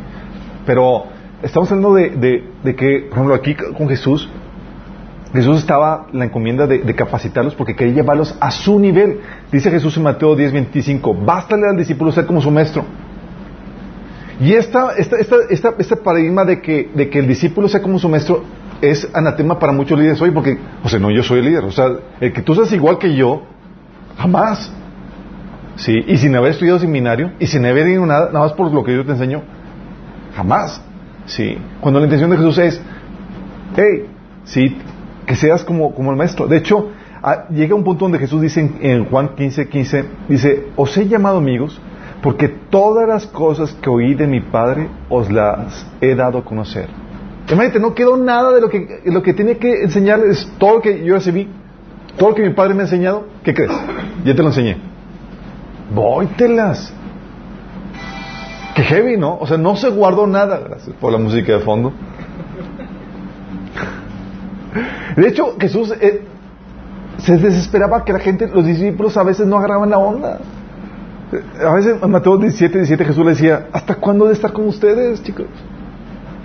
[0.64, 1.04] Pero
[1.42, 4.30] estamos hablando de, de, que, por ejemplo, aquí con Jesús,
[5.34, 9.20] Jesús estaba la encomienda de, capacitarlos porque quería llevarlos a su nivel.
[9.52, 12.84] Dice Jesús en Mateo 10, 25, bástale al discípulo ser como su maestro.
[14.40, 15.16] Y esta, esta,
[15.50, 18.42] esta, este paradigma de que, de que el discípulo sea como su maestro
[18.80, 21.64] es anatema para muchos líderes hoy porque, o sea, no, yo soy el líder.
[21.64, 21.88] O sea,
[22.20, 23.42] el que tú seas igual que yo,
[24.16, 24.72] jamás.
[25.76, 28.84] Sí, y sin haber estudiado seminario y sin haber ido nada, nada más por lo
[28.84, 29.42] que yo te enseño,
[30.34, 30.82] jamás.
[31.26, 32.82] Sí, cuando la intención de Jesús es,
[33.76, 34.06] hey,
[34.44, 34.76] sí,
[35.26, 36.46] que seas como, como el maestro.
[36.46, 36.90] De hecho,
[37.50, 41.38] llega un punto donde Jesús dice en, en Juan 15, 15, dice, os he llamado
[41.38, 41.80] amigos
[42.22, 46.88] porque todas las cosas que oí de mi Padre os las he dado a conocer.
[47.50, 51.04] Imagínate, no quedó nada de lo que, lo que tiene que enseñarles, todo lo que
[51.04, 51.48] yo recibí,
[52.16, 53.72] todo lo que mi padre me ha enseñado, ¿qué crees?
[54.24, 54.76] Ya te lo enseñé.
[55.92, 56.92] Vóytelas.
[58.74, 59.36] Qué heavy, ¿no?
[59.38, 61.92] O sea, no se guardó nada, gracias por la música de fondo.
[65.16, 66.22] De hecho, Jesús eh,
[67.18, 70.38] se desesperaba que la gente, los discípulos a veces no agarraban la onda.
[71.64, 75.22] A veces en Mateo 17, 17 Jesús le decía, ¿hasta cuándo de estar con ustedes,
[75.22, 75.46] chicos?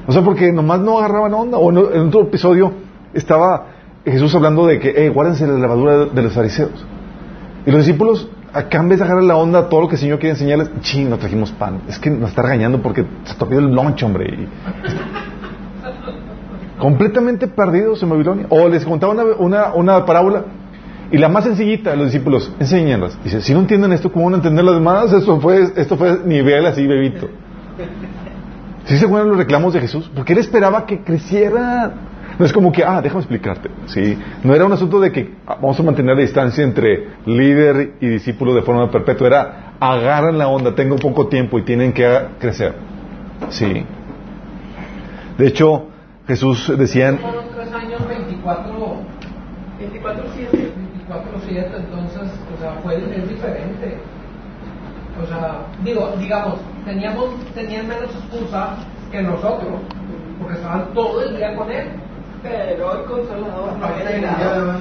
[0.08, 1.58] O sea, porque nomás no agarraban onda.
[1.58, 2.72] O en, otro episodio
[3.13, 3.68] estaba
[4.06, 6.86] Jesús hablando de que, eh, guárdense la levadura de los fariseos.
[7.65, 10.20] Y los discípulos, acá en vez de agarrar la onda todo lo que el Señor
[10.20, 11.82] quiere enseñarles, ching, no trajimos pan.
[11.88, 14.48] Es que nos está regañando porque se topó el lunch, hombre.
[16.80, 18.46] completamente perdidos en Babilonia.
[18.50, 20.44] O les contaba una, una, una parábola
[21.12, 23.18] y la más sencillita de los discípulos, enséñenlas.
[23.24, 25.13] Dice, si no entienden esto, ¿cómo van a entender las demás?
[25.13, 27.30] Esto fue, esto fue nivel así, bebito.
[28.86, 30.12] ¿Sí se acuerdan los reclamos de Jesús?
[30.15, 31.91] Porque él esperaba que creciera.
[32.38, 33.69] No es como que, ah, déjame explicarte.
[33.88, 34.17] ¿sí?
[34.43, 38.08] No era un asunto de que ah, vamos a mantener la distancia entre líder y
[38.08, 39.28] discípulo de forma perpetua.
[39.28, 42.08] Era, agarran la onda, tengo poco tiempo y tienen que
[42.39, 42.74] crecer.
[43.50, 43.86] Sí.
[45.38, 45.88] De hecho,
[46.28, 47.10] Jesús decía...
[47.10, 47.17] En...
[47.17, 49.15] tres años, 24...
[49.80, 50.24] 24
[51.45, 52.21] 7, entonces,
[52.54, 53.98] o sea, fue, es diferente.
[55.21, 58.75] O sea, digo, digamos, teníamos, tenían menos excusa
[59.12, 59.80] que nosotros,
[60.39, 61.88] porque estaban todo el día con él.
[62.43, 64.73] Pero el consolador no había llegado.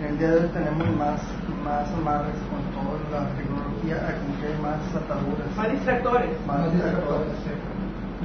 [0.00, 1.20] En el día de hoy tenemos más,
[1.62, 5.56] más amarres con toda la tecnología, que hay más ataduras.
[5.56, 6.30] Más distractores.
[6.46, 7.28] Más distractores,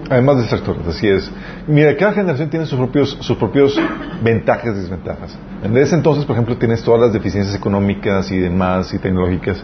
[0.10, 1.32] Hay más distractores, así es.
[1.67, 3.79] Mira, cada generación tiene sus propios, sus propios
[4.23, 5.38] ventajas y desventajas.
[5.63, 9.63] En ese entonces, por ejemplo, tienes todas las deficiencias económicas y demás y tecnológicas.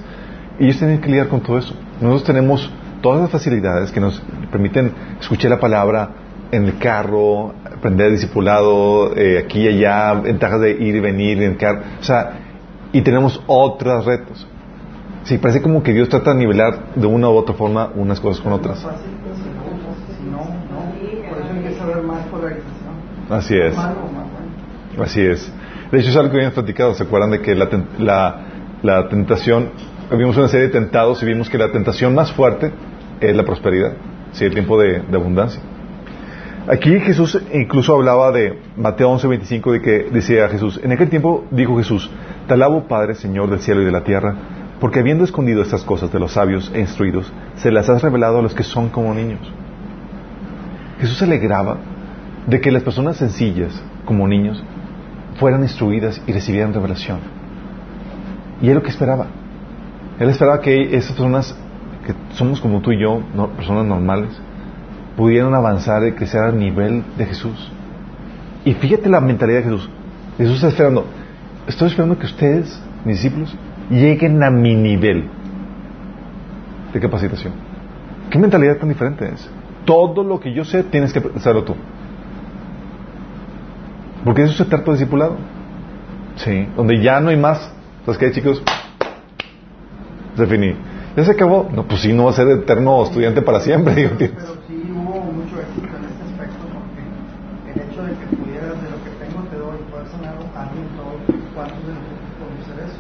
[0.60, 1.74] Y ellos tienen que lidiar con todo eso.
[2.02, 6.10] Nosotros tenemos todas las facilidades que nos permiten escuchar la palabra
[6.52, 11.52] en el carro, aprender discipulado, eh, aquí y allá, ventajas de ir y venir en
[11.52, 11.82] el carro.
[12.00, 12.40] O sea,
[12.92, 14.48] y tenemos otros retos.
[15.24, 18.42] Sí, parece como que Dios trata de nivelar de una u otra forma unas cosas
[18.42, 18.86] con otras.
[23.30, 23.76] Así es.
[25.00, 25.52] Así es.
[25.92, 26.94] De hecho, es algo que habíamos platicado.
[26.94, 28.42] ¿Se acuerdan de que la, la,
[28.84, 29.72] la tentación,
[30.12, 32.72] vimos una serie de tentados y vimos que la tentación más fuerte
[33.20, 33.94] es la prosperidad,
[34.32, 35.62] sí, el tiempo de, abundancia.
[36.68, 41.78] Aquí Jesús incluso hablaba de Mateo 11:25 de que decía Jesús, en aquel tiempo dijo
[41.78, 42.10] Jesús,
[42.48, 44.36] te alabo Padre, Señor del cielo y de la tierra,
[44.80, 48.42] porque habiendo escondido estas cosas de los sabios e instruidos, se las has revelado a
[48.42, 49.40] los que son como niños.
[51.00, 51.78] Jesús se alegraba
[52.48, 54.64] de que las personas sencillas, como niños,
[55.40, 57.20] fueran instruidas y recibieran revelación.
[58.62, 59.28] Y es lo que esperaba.
[60.20, 61.56] Él esperaba que esas personas
[62.06, 63.22] que somos como tú y yo,
[63.56, 64.30] personas normales,
[65.18, 67.72] pudieran avanzar y crecer al nivel de Jesús.
[68.64, 69.90] Y fíjate la mentalidad de Jesús.
[70.38, 71.06] Jesús está esperando,
[71.68, 73.56] estoy esperando que ustedes, mis discípulos,
[73.90, 75.26] lleguen a mi nivel
[76.94, 77.54] de capacitación.
[78.30, 79.50] ¿Qué mentalidad tan diferente es?
[79.86, 81.76] Todo lo que yo sé tienes que hacerlo tú.
[84.24, 85.38] Porque eso se trata discipulado.
[86.38, 87.72] Sí, donde ya no hay más.
[88.06, 88.62] ¿Sabes qué, chicos?
[90.36, 90.76] Se finí.
[91.16, 91.70] ¿Ya se acabó?
[91.74, 93.96] No, pues sí, no va a ser eterno estudiante para siempre.
[93.96, 94.36] Digo, pero,
[94.68, 99.00] sí hubo mucho éxito en este aspecto porque el hecho de que pudieras de lo
[99.00, 101.16] que tengo te doy poder sanar a alguien todo,
[101.56, 103.00] ¿cuántos de nosotros podemos hacer eso?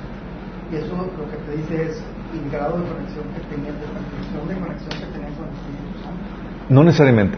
[0.71, 4.47] Y eso lo que te dice es el grado de conexión que tenías, de construcción
[4.47, 6.23] de conexión que tenías con el Espíritu Santo.
[6.69, 7.37] No necesariamente.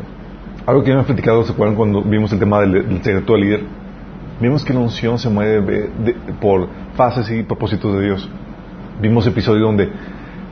[0.67, 3.41] Algo que ya hemos platicado, ¿se acuerdan cuando vimos el tema del, del secreto del
[3.41, 3.63] líder?
[4.39, 5.89] Vimos que la unción se mueve
[6.39, 8.29] por fases y propósitos de Dios.
[8.99, 9.91] Vimos episodio donde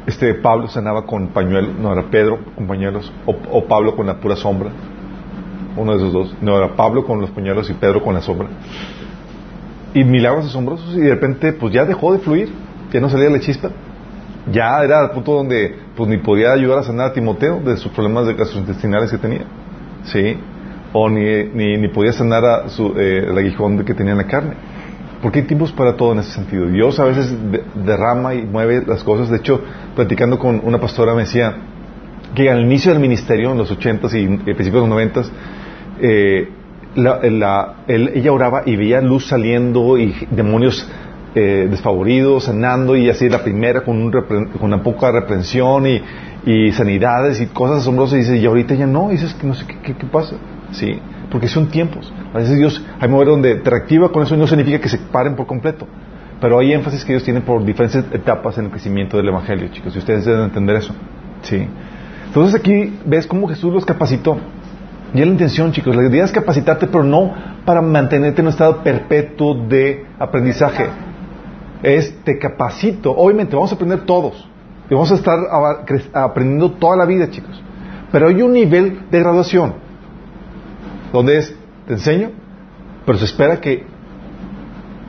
[0.05, 4.35] este Pablo sanaba con pañuelo, no era Pedro con pañuelos, o, Pablo con la pura
[4.35, 4.69] sombra,
[5.75, 8.47] uno de esos dos, no era Pablo con los pañuelos y Pedro con la sombra.
[9.95, 12.49] Y milagros asombrosos y de repente pues ya dejó de fluir,
[12.91, 13.71] ya no salía la chispa,
[14.51, 17.91] ya era al punto donde pues ni podía ayudar a sanar a Timoteo de sus
[17.91, 19.45] problemas de gastrointestinales que tenía,
[20.03, 20.37] sí,
[20.93, 24.53] o ni, ni, podía sanar a su, eh, el aguijón que tenía en la carne.
[25.25, 26.67] Porque hay tiempos para todo en ese sentido.
[26.67, 27.33] Dios a veces
[27.83, 29.27] derrama y mueve las cosas.
[29.27, 29.59] De hecho,
[29.95, 31.51] platicando con una pastora me decía
[32.35, 35.31] que al inicio del ministerio, en los ochentas y principios de los noventas,
[35.99, 36.47] eh,
[36.95, 40.87] ella oraba y veía luz saliendo y demonios
[41.33, 47.41] eh, desfavoridos, sanando y así la primera con, un con una poca reprensión y, sanidades
[47.41, 49.95] y cosas asombrosas y dice, y ahorita ya no, y dices que no sé qué,
[49.95, 50.35] qué pasa.
[50.71, 50.99] Sí,
[51.31, 52.13] porque son tiempos.
[52.35, 54.97] A veces Dios, hay momentos donde te reactiva con eso y no significa que se
[54.97, 55.87] paren por completo.
[56.41, 59.95] Pero hay énfasis que Dios tiene por diferentes etapas en el crecimiento del Evangelio, chicos,
[59.95, 60.93] y ustedes deben entender eso.
[61.43, 61.65] Sí.
[62.27, 64.35] Entonces aquí ves cómo Jesús los capacitó.
[65.13, 65.95] Y es la intención, chicos.
[65.95, 70.87] La idea es capacitarte, pero no para mantenerte en un estado perpetuo de aprendizaje.
[71.83, 73.11] Es te capacito.
[73.11, 74.45] Obviamente, vamos a aprender todos.
[74.89, 75.39] Y vamos a estar
[76.11, 77.63] aprendiendo toda la vida, chicos.
[78.11, 79.85] Pero hay un nivel de graduación
[81.13, 81.55] donde es,
[81.87, 82.31] te enseño,
[83.05, 83.85] pero se espera que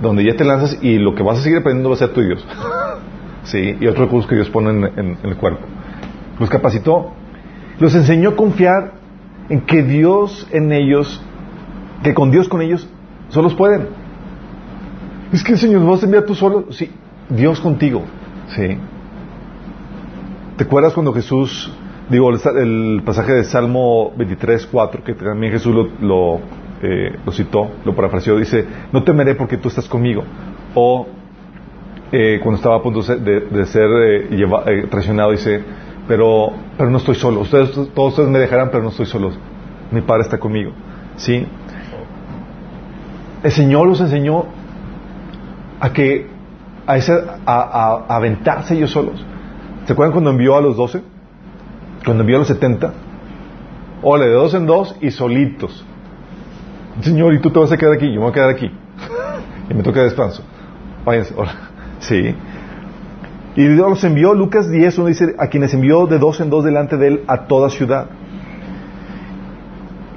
[0.01, 2.21] donde ya te lanzas y lo que vas a seguir aprendiendo va a ser tu
[2.21, 2.47] Dios.
[3.45, 5.67] sí, y otros recursos que Dios pone en, en el cuerpo.
[6.39, 7.13] Los capacitó,
[7.79, 8.93] los enseñó a confiar
[9.49, 11.23] en que Dios en ellos,
[12.03, 12.89] que con Dios con ellos,
[13.29, 13.89] solos pueden.
[15.33, 16.67] Es que Señor, ¿vas a enviar tú solo?
[16.71, 16.91] Sí,
[17.29, 18.03] Dios contigo.
[18.49, 18.79] Sí.
[20.57, 21.71] ¿Te acuerdas cuando Jesús,
[22.09, 26.41] digo, el, pasaje de Salmo 23, 4, que también Jesús lo, lo,
[26.89, 30.23] eh, citó, lo parafraseó, dice, no temeré porque tú estás conmigo.
[30.75, 31.07] O
[32.13, 35.63] eh, cuando estaba a punto de, ser eh, traicionado, dice,
[36.07, 37.41] pero, pero no estoy solo.
[37.41, 39.33] Ustedes, todos ustedes me dejarán, pero no estoy solo.
[39.91, 40.73] Mi Padre está conmigo.
[41.17, 41.47] ¿Sí?
[43.43, 44.45] El Señor los enseñó
[45.81, 46.27] a que
[46.87, 47.13] a, ese,
[47.47, 49.25] a, aventarse ellos solos.
[49.87, 51.03] ¿Se acuerdan cuando envió a los doce?
[52.05, 52.93] Cuando envió a los setenta.
[54.03, 55.85] Ole, de dos en dos y solitos.
[57.01, 58.07] Señor, ¿y tú te vas a quedar aquí?
[58.07, 58.71] Yo me voy a quedar aquí.
[59.71, 60.43] y me toca descanso.
[61.05, 61.35] Váyanse.
[61.37, 61.53] Hola.
[62.01, 62.35] Sí.
[63.57, 66.65] Y Dios los envió, Lucas 10, uno dice, a quienes envió de dos en dos
[66.65, 68.07] delante de él a toda ciudad.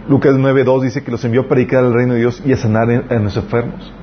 [0.10, 2.58] Lucas 9, 2 dice que los envió a predicar el reino de Dios y a
[2.58, 3.94] sanar a los enfermos.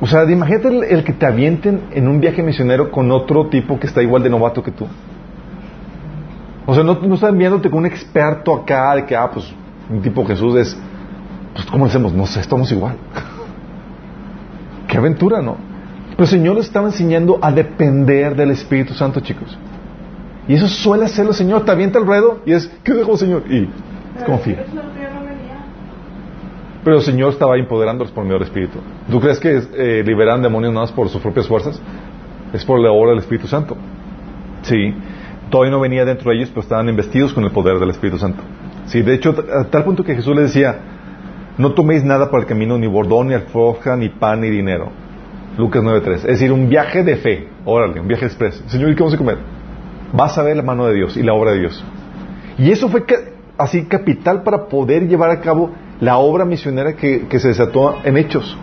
[0.00, 3.86] O sea, imagínate el, que te avienten en un viaje misionero con otro tipo que
[3.86, 4.88] está igual de novato que tú.
[6.64, 9.52] O sea, no, no están viéndote con un experto acá de que, ah, pues,
[9.90, 10.82] un tipo Jesús es,
[11.54, 12.12] pues, ¿cómo hacemos?
[12.12, 12.96] No sé, estamos igual.
[14.88, 15.56] Qué aventura, ¿no?
[16.10, 19.56] Pero el Señor les estaba enseñando a depender del Espíritu Santo, chicos.
[20.48, 21.64] Y eso suele hacerlo el Señor.
[21.64, 23.44] Te avienta el ruedo y es, ¿qué dejó, Señor?
[23.50, 23.68] Y
[24.26, 24.64] confía.
[26.84, 28.78] Pero el Señor estaba empoderándolos por medio del Espíritu.
[29.10, 31.80] ¿Tú crees que eh, liberan demonios nada más por sus propias fuerzas?
[32.52, 33.76] Es por la obra del Espíritu Santo.
[34.62, 34.94] Sí.
[35.48, 38.42] Todavía no venía dentro de ellos, pero estaban investidos con el poder del Espíritu Santo.
[38.86, 40.76] Sí, de hecho, a tal punto que Jesús les decía,
[41.58, 44.90] no toméis nada para el camino, ni bordón, ni alforja, ni pan, ni dinero.
[45.58, 46.14] Lucas 9.3.
[46.14, 47.48] Es decir, un viaje de fe.
[47.64, 48.62] Órale, un viaje express.
[48.66, 49.38] Señor, ¿y qué vamos a comer?
[50.12, 51.84] Vas a ver la mano de Dios y la obra de Dios.
[52.58, 53.04] Y eso fue
[53.58, 58.56] así capital para poder llevar a cabo la obra misionera que, se desató en hechos.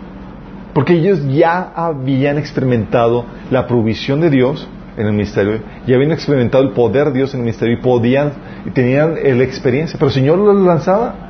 [0.74, 6.62] Porque ellos ya habían experimentado la provisión de Dios en el ministerio, ya habían experimentado
[6.62, 8.32] el poder de Dios en el ministerio y podían,
[8.66, 11.29] y tenían la experiencia, pero el Señor los lanzaba,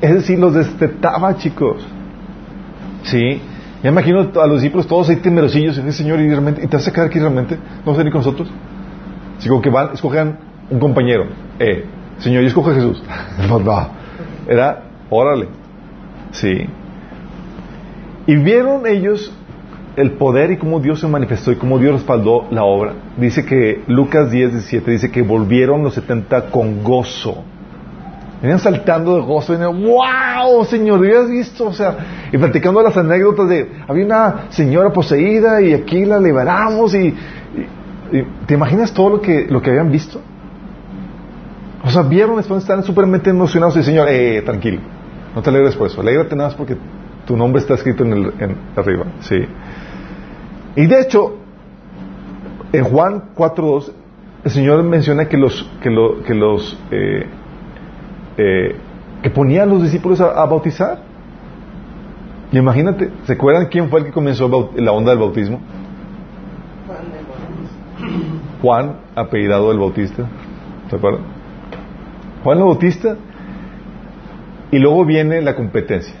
[0.00, 1.86] es decir, los destetaba, chicos.
[3.04, 3.40] Sí,
[3.82, 6.86] ya imagino a los discípulos todos ahí temerosillos, el Señor, y, realmente, ¿y te vas
[6.88, 7.56] a aquí realmente?
[7.56, 8.48] ¿No vas a venir con nosotros?
[9.38, 10.38] Así que van,
[10.70, 11.26] un compañero,
[11.58, 11.84] eh,
[12.18, 13.02] Señor, yo escojo a Jesús.
[13.48, 13.88] no, no.
[14.48, 15.48] Era Órale.
[16.32, 16.66] Sí.
[18.26, 19.32] Y vieron ellos
[19.96, 22.94] el poder y cómo Dios se manifestó y cómo Dios respaldó la obra.
[23.16, 27.44] Dice que Lucas 10, 17 dice que volvieron los 70 con gozo.
[28.46, 31.66] Venían saltando de gozo, venían, wow, Señor, ¿habías visto?
[31.66, 36.94] O sea, y platicando las anécdotas de, había una señora poseída y aquí la liberamos
[36.94, 37.14] y,
[38.46, 40.20] ¿te imaginas todo lo que, lo que habían visto?
[41.84, 44.80] O sea, vieron, después estaban súper emocionados y Señor, eh, tranquilo
[45.36, 46.00] no te alegres por eso.
[46.00, 46.78] Alégrate nada más porque
[47.26, 48.32] tu nombre está escrito en, el,
[48.74, 49.04] arriba.
[49.20, 49.36] Sí.
[50.76, 51.36] Y de hecho,
[52.72, 53.92] en Juan 4.2,
[54.44, 57.26] el Señor menciona que los, que, lo, que los, eh,
[58.36, 58.76] eh,
[59.22, 60.98] que ponían los discípulos a, bautizar.
[62.52, 65.60] Y imagínate, ¿se acuerdan quién fue el que comenzó la onda del bautismo?
[68.62, 70.26] Juan, apellidado del Bautista.
[70.88, 71.22] ¿Se acuerdan?
[72.42, 73.16] Juan el Bautista
[74.70, 76.14] y luego viene la competencia.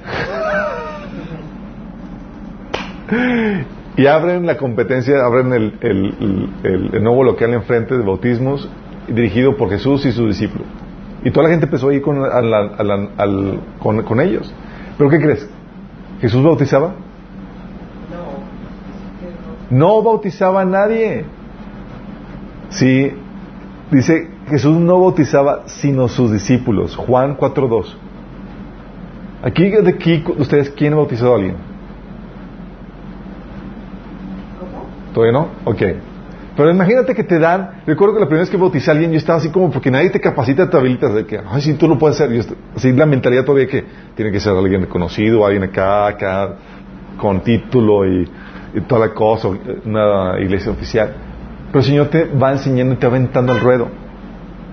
[3.96, 8.68] y abren la competencia, abren el, el, nuevo local enfrente de bautismos
[9.08, 10.66] dirigido por Jesús y sus discípulos.
[11.26, 12.22] Y toda la gente empezó a ir con,
[14.04, 14.54] con, ellos.
[14.96, 15.50] ¿Pero qué crees?
[16.20, 16.94] ¿Jesús bautizaba?
[19.70, 19.76] No.
[19.76, 21.24] No bautizaba a nadie.
[22.68, 23.10] Sí,
[23.90, 26.94] dice Jesús no bautizaba sino sus discípulos.
[26.94, 27.96] Juan 4.2.
[29.42, 31.56] Aquí, de aquí, ¿ustedes quién ha bautizado a alguien?
[34.60, 34.86] ¿Cómo?
[35.12, 35.48] ¿Todavía no?
[35.64, 35.82] Ok.
[36.56, 39.18] Pero imagínate que te dan, recuerdo que la primera vez que bauticé a alguien yo
[39.18, 41.98] estaba así como porque nadie te capacita, te habilitas de que, ay, sí, tú lo
[41.98, 42.34] puedes hacer.
[42.34, 42.40] Y
[42.74, 43.84] así la mentalidad todavía que
[44.14, 46.54] tiene que ser alguien conocido, alguien acá, acá,
[47.18, 48.26] con título y,
[48.88, 49.48] toda la cosa,
[49.84, 51.14] una iglesia oficial.
[51.68, 53.88] Pero el Señor te va enseñando y te va aventando al ruedo.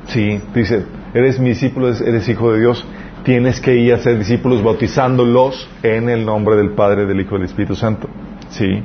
[0.08, 2.86] Sí, dice, eres mi discípulo, eres hijo de Dios
[3.24, 7.40] tienes que ir a ser discípulos bautizándolos en el nombre del Padre, del Hijo y
[7.40, 8.08] del Espíritu Santo.
[8.50, 8.84] ¿Sí?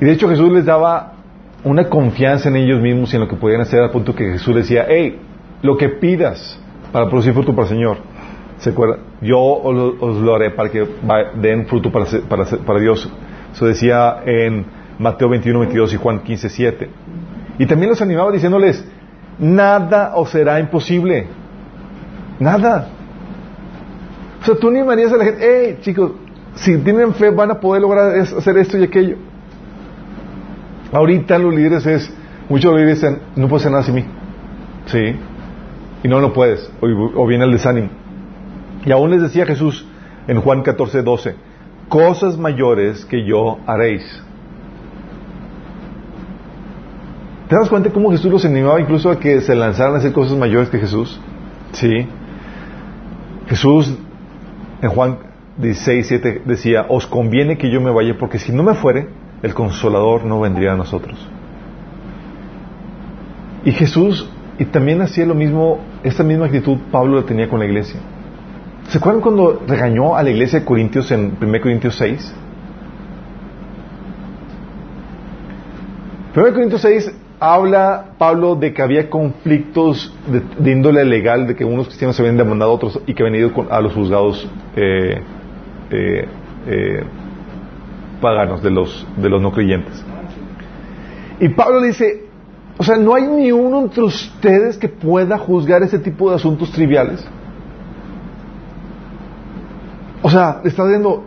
[0.00, 1.12] Y de hecho Jesús les daba
[1.62, 4.54] una confianza en ellos mismos y en lo que podían hacer al punto que Jesús
[4.54, 5.18] decía, hey,
[5.62, 6.58] lo que pidas
[6.90, 7.98] para producir fruto para el Señor,
[8.58, 8.98] ¿se acuerda?
[9.20, 10.86] Yo os, lo haré para que
[11.40, 13.10] den fruto para, Dios.
[13.52, 14.64] Eso decía en
[14.98, 16.90] Mateo 21, 22 y Juan 15, 7.
[17.58, 18.82] Y también los animaba diciéndoles,
[19.38, 21.26] nada os será imposible.
[22.38, 22.88] Nada.
[24.40, 26.12] O sea, tú ni animarías a la gente, hey chicos,
[26.54, 29.16] si tienen fe van a poder lograr hacer esto y aquello.
[30.92, 32.12] Ahorita los líderes es,
[32.48, 34.04] muchos líderes dicen, no puedo hacer nada sin mí.
[34.86, 35.16] Sí.
[36.02, 36.70] Y no lo puedes.
[36.80, 37.88] O, viene el desánimo.
[38.84, 39.86] Y aún les decía Jesús
[40.26, 41.34] en Juan 14, 12,
[41.88, 44.22] cosas mayores que yo haréis.
[47.48, 50.38] ¿Te das cuenta cómo Jesús los animaba incluso a que se lanzaran a hacer cosas
[50.38, 51.20] mayores que Jesús?
[51.72, 52.06] Sí.
[53.48, 53.96] Jesús
[54.82, 55.18] en Juan
[55.58, 59.08] 16, 7 decía, os conviene que yo me vaya porque si no me fuere,
[59.42, 61.18] el consolador no vendría a nosotros.
[63.64, 64.28] Y Jesús,
[64.58, 68.00] y también hacía lo mismo, esta misma actitud Pablo la tenía con la iglesia.
[68.88, 72.34] ¿Se acuerdan cuando regañó a la iglesia de Corintios en 1 Corintios 6?
[76.34, 80.14] 1 Corintios 6 habla Pablo de que había conflictos
[80.58, 83.40] de, índole legal, de que unos cristianos se habían demandado a otros y que habían
[83.40, 85.22] ido a los juzgados eh,
[85.90, 86.28] eh,
[86.66, 87.04] eh,
[88.20, 90.04] paganos de los, de los no creyentes.
[91.40, 92.26] Y Pablo dice,
[92.78, 96.70] o sea, no hay ni uno entre ustedes que pueda juzgar ese tipo de asuntos
[96.72, 97.26] triviales.
[100.22, 101.24] O sea, le está diciendo,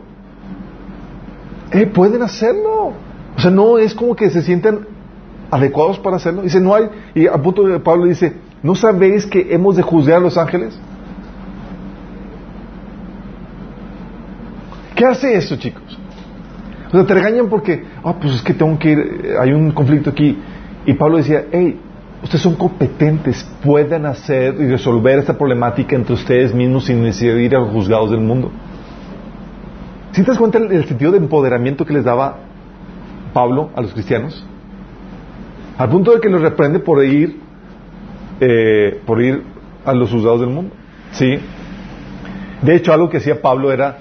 [1.72, 2.94] eh, pueden hacerlo.
[3.36, 4.88] O sea, no es como que se sienten
[5.50, 6.44] adecuados para hacerlo.
[6.44, 10.18] Dice, no hay, y a punto de Pablo dice, ¿no sabéis que hemos de juzgar
[10.18, 10.78] a los ángeles?
[14.96, 16.00] ¿Qué hace eso, chicos?
[16.94, 20.12] O sea, te regañan porque, ah, pues es que tengo que ir, hay un conflicto
[20.12, 20.38] aquí.
[20.86, 21.80] Y Pablo decía, hey,
[22.22, 27.44] ustedes son competentes, pueden hacer y resolver esta problemática entre ustedes mismos sin necesidad de
[27.44, 28.52] ir a los juzgados del mundo.
[30.12, 32.38] ¿Sí te das cuenta el sentido de empoderamiento que les daba
[33.34, 34.46] Pablo a los cristianos?
[35.80, 37.40] Al punto de que los reprende por ir,
[38.40, 39.42] eh, por ir
[39.84, 40.76] a los juzgados del mundo.
[41.14, 41.40] ¿Sí?
[42.62, 43.98] De hecho, algo que hacía Pablo era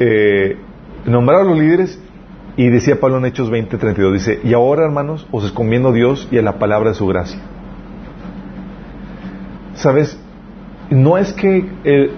[0.00, 0.56] eh,
[1.06, 2.02] nombrar a los líderes
[2.56, 6.26] y decía Pablo en Hechos 20, 32, dice, y ahora hermanos, os encomiendo a Dios
[6.30, 7.38] y a la palabra de su gracia.
[9.74, 10.18] ¿Sabes?
[10.88, 12.10] No es que eh,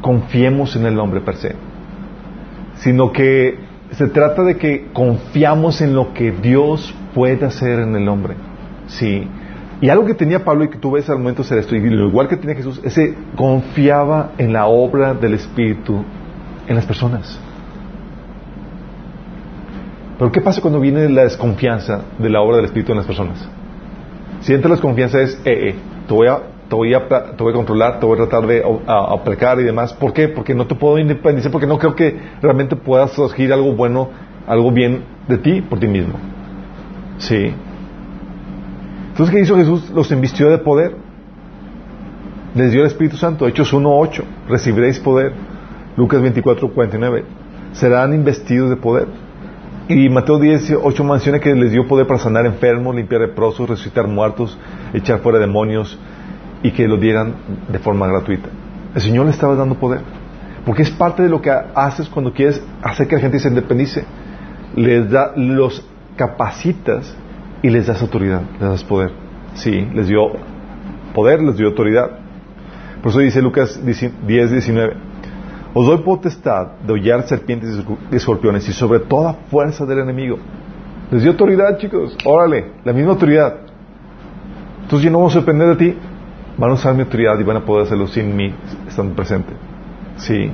[0.00, 1.56] confiemos en el hombre per se,
[2.76, 3.58] sino que
[3.90, 8.34] se trata de que confiamos en lo que Dios puede hacer en el hombre.
[8.86, 9.26] Sí.
[9.80, 12.06] Y algo que tenía Pablo y que tú ves al momento de esto, y lo
[12.06, 16.04] igual que tenía Jesús, ese confiaba en la obra del Espíritu
[16.68, 17.40] en las personas.
[20.20, 23.48] Pero ¿qué pasa cuando viene la desconfianza de la obra del Espíritu en las personas?
[24.42, 25.74] Si entra la desconfianza es, eh, eh,
[26.06, 28.62] te voy a te voy a, te voy a controlar, te voy a tratar de
[28.86, 29.94] aplicar y demás.
[29.94, 30.28] ¿Por qué?
[30.28, 34.10] Porque no te puedo independizar, porque no creo que realmente puedas surgir algo bueno,
[34.46, 36.18] algo bien de ti por ti mismo.
[37.16, 37.54] Sí.
[39.08, 39.90] Entonces, ¿qué hizo Jesús?
[39.90, 40.96] Los invistió de poder.
[42.54, 43.48] Les dio el Espíritu Santo.
[43.48, 44.22] Hechos 1.8.
[44.50, 45.32] Recibiréis poder.
[45.96, 47.22] Lucas 24.49.
[47.72, 49.08] Serán investidos de poder.
[49.90, 54.56] Y Mateo 18 menciona que les dio poder para sanar enfermos, limpiar leprosos, resucitar muertos,
[54.94, 55.98] echar fuera demonios
[56.62, 57.34] y que lo dieran
[57.66, 58.48] de forma gratuita.
[58.94, 60.02] El Señor le estaba dando poder.
[60.64, 64.04] Porque es parte de lo que haces cuando quieres hacer que la gente se independice.
[64.76, 65.84] Les da, los
[66.14, 67.12] capacitas
[67.60, 69.10] y les das autoridad, les das poder.
[69.54, 70.30] Sí, les dio
[71.12, 72.10] poder, les dio autoridad.
[73.02, 74.96] Por eso dice Lucas 10, 19,
[75.72, 77.70] os doy potestad de hollar serpientes
[78.10, 80.38] y escorpiones y sobre toda fuerza del enemigo.
[81.10, 82.16] Les dio autoridad, chicos.
[82.24, 83.56] Órale, la misma autoridad.
[84.82, 85.98] Entonces yo no voy a depender de ti.
[86.56, 88.52] Van a usar mi autoridad y van a poder hacerlo sin mí
[88.86, 89.52] estando presente.
[90.16, 90.50] Sí.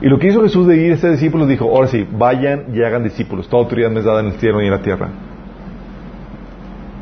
[0.00, 2.82] Y lo que hizo Jesús de ir a este discípulos dijo, ahora sí, vayan y
[2.82, 3.48] hagan discípulos.
[3.48, 5.08] Toda autoridad me es dada en el cielo y en la tierra.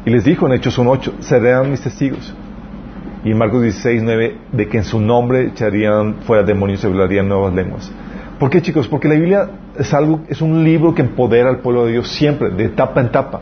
[0.05, 2.35] Y les dijo en Hechos 1.8, serán mis testigos.
[3.27, 7.93] Y Marcos 16.9, de que en su nombre echarían fuera demonios y hablarían nuevas lenguas.
[8.39, 8.87] ¿Por qué chicos?
[8.87, 12.51] Porque la Biblia es algo, es un libro que empodera al pueblo de Dios siempre,
[12.51, 13.41] de etapa en etapa.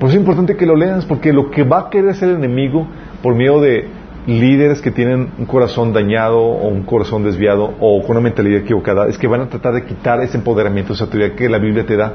[0.00, 2.36] Por eso es importante que lo leas, porque lo que va a querer hacer el
[2.38, 2.88] enemigo
[3.22, 3.86] por medio de
[4.26, 9.06] líderes que tienen un corazón dañado o un corazón desviado o con una mentalidad equivocada
[9.06, 11.96] es que van a tratar de quitar ese empoderamiento, esa autoridad que la Biblia te
[11.96, 12.14] da.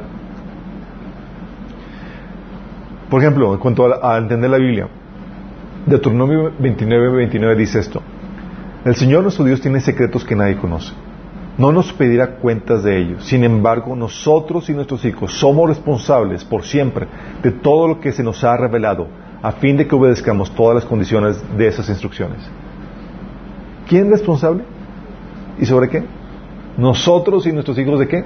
[3.09, 4.87] Por ejemplo, en cuanto a, entender la Biblia,
[5.85, 8.01] Deuteronomio 29, 29 dice esto.
[8.85, 10.93] El Señor nuestro Dios tiene secretos que nadie conoce.
[11.57, 13.25] no nos pedirá cuentas de ellos.
[13.25, 17.07] Sin embargo, nosotros y nuestros hijos somos responsables por siempre
[17.43, 19.07] de todo lo que se nos ha revelado,
[19.41, 22.39] a fin de que obedezcamos todas las condiciones de esas instrucciones.
[23.87, 24.63] ¿Quién es responsable?
[25.59, 26.03] ¿Y sobre qué?
[26.77, 28.23] Nosotros y nuestros hijos de qué?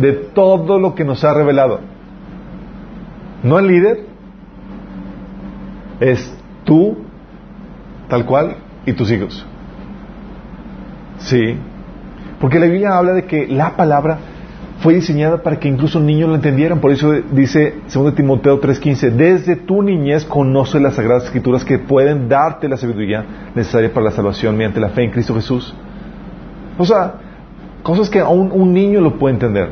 [0.00, 1.80] De todo lo que nos ha revelado.
[3.42, 4.06] No el líder,
[6.00, 6.33] es
[6.64, 6.96] tú,
[8.08, 8.56] tal cual,
[8.86, 9.46] y tus hijos.
[11.18, 11.56] Sí.
[12.40, 14.18] Porque la Biblia habla de que la palabra
[14.80, 16.80] fue diseñada para que incluso niños lo entendieran.
[16.80, 22.28] Por eso dice 2 Timoteo 3:15, desde tu niñez conoce las sagradas escrituras que pueden
[22.28, 25.74] darte la sabiduría necesaria para la salvación mediante la fe en Cristo Jesús.
[26.76, 27.14] O sea,
[27.82, 29.70] cosas que aún un niño lo puede entender.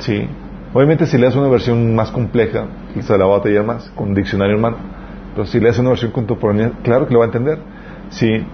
[0.00, 0.26] Sí.
[0.74, 2.66] Obviamente si lees una versión más compleja,
[3.00, 4.76] se la va a más, con diccionario hermano.
[5.46, 7.58] Si lees una versión contemporánea, claro que lo va a entender.
[8.10, 8.44] Sí.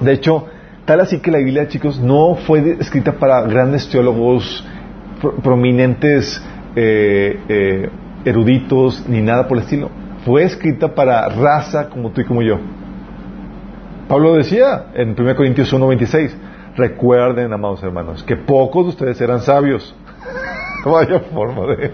[0.00, 0.46] De hecho,
[0.84, 4.66] tal así que la Biblia, chicos, no fue escrita para grandes teólogos
[5.42, 6.42] prominentes,
[6.76, 7.90] eh, eh,
[8.24, 9.90] eruditos, ni nada por el estilo.
[10.24, 12.58] Fue escrita para raza como tú y como yo.
[14.08, 16.34] Pablo decía en 1 Corintios 1:26,
[16.76, 19.94] recuerden, amados hermanos, que pocos de ustedes eran sabios.
[20.84, 21.92] Vaya forma de...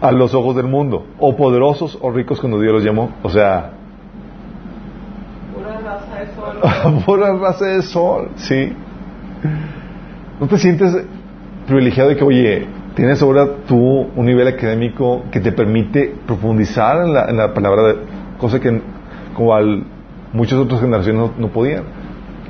[0.00, 1.06] A los ojos del mundo.
[1.18, 3.10] O poderosos o ricos cuando Dios los llamó.
[3.22, 3.72] O sea...
[5.54, 7.02] Pura raza de sol.
[7.06, 8.72] pura raza de sol, sí.
[10.40, 10.96] ¿No te sientes
[11.66, 17.14] privilegiado de que, oye, tienes ahora tú un nivel académico que te permite profundizar en
[17.14, 17.96] la, en la palabra, de,
[18.38, 18.80] cosa que
[19.34, 19.84] como al,
[20.32, 21.84] muchas otras generaciones no, no podían?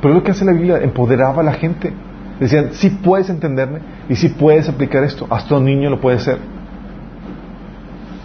[0.01, 1.93] Pero lo que hace la Biblia, empoderaba a la gente.
[2.39, 5.27] Decían, sí puedes entenderme y sí puedes aplicar esto.
[5.29, 6.39] Hasta un niño lo puede hacer.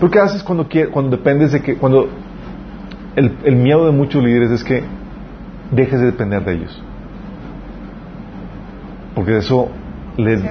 [0.05, 2.07] ¿Pero qué haces cuando, cuando dependes de que, cuando
[3.15, 4.83] el, el miedo de muchos líderes es que
[5.71, 6.83] dejes de depender de ellos?
[9.15, 9.69] Porque eso
[10.15, 10.43] les,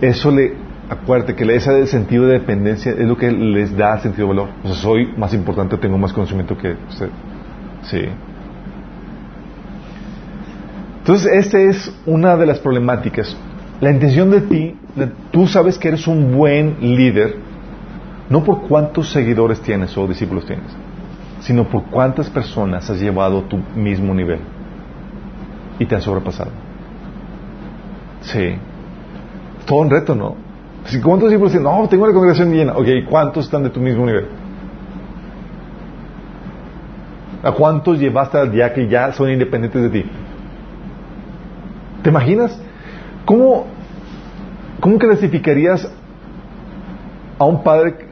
[0.00, 0.54] eso le,
[0.88, 4.48] acuérdate que ese sentido de dependencia es lo que les da sentido de valor.
[4.64, 7.10] O sea, soy más importante, tengo más conocimiento que usted.
[7.82, 8.00] Sí.
[11.00, 13.36] Entonces, esta es una de las problemáticas.
[13.82, 14.74] La intención de ti,
[15.32, 17.51] tú sabes que eres un buen líder,
[18.32, 20.74] no por cuántos seguidores tienes o discípulos tienes,
[21.40, 24.40] sino por cuántas personas has llevado a tu mismo nivel
[25.78, 26.50] y te has sobrepasado.
[28.22, 28.54] Sí.
[29.66, 30.36] Todo un reto, ¿no?
[31.04, 31.70] ¿Cuántos discípulos tienes?
[31.70, 32.72] No, tengo la congregación llena.
[32.72, 34.26] Ok, ¿cuántos están de tu mismo nivel?
[37.42, 40.10] ¿A cuántos llevaste al día que ya son independientes de ti?
[42.02, 42.58] ¿Te imaginas?
[43.26, 43.66] ¿Cómo,
[44.80, 45.86] cómo clasificarías
[47.38, 48.11] a un padre,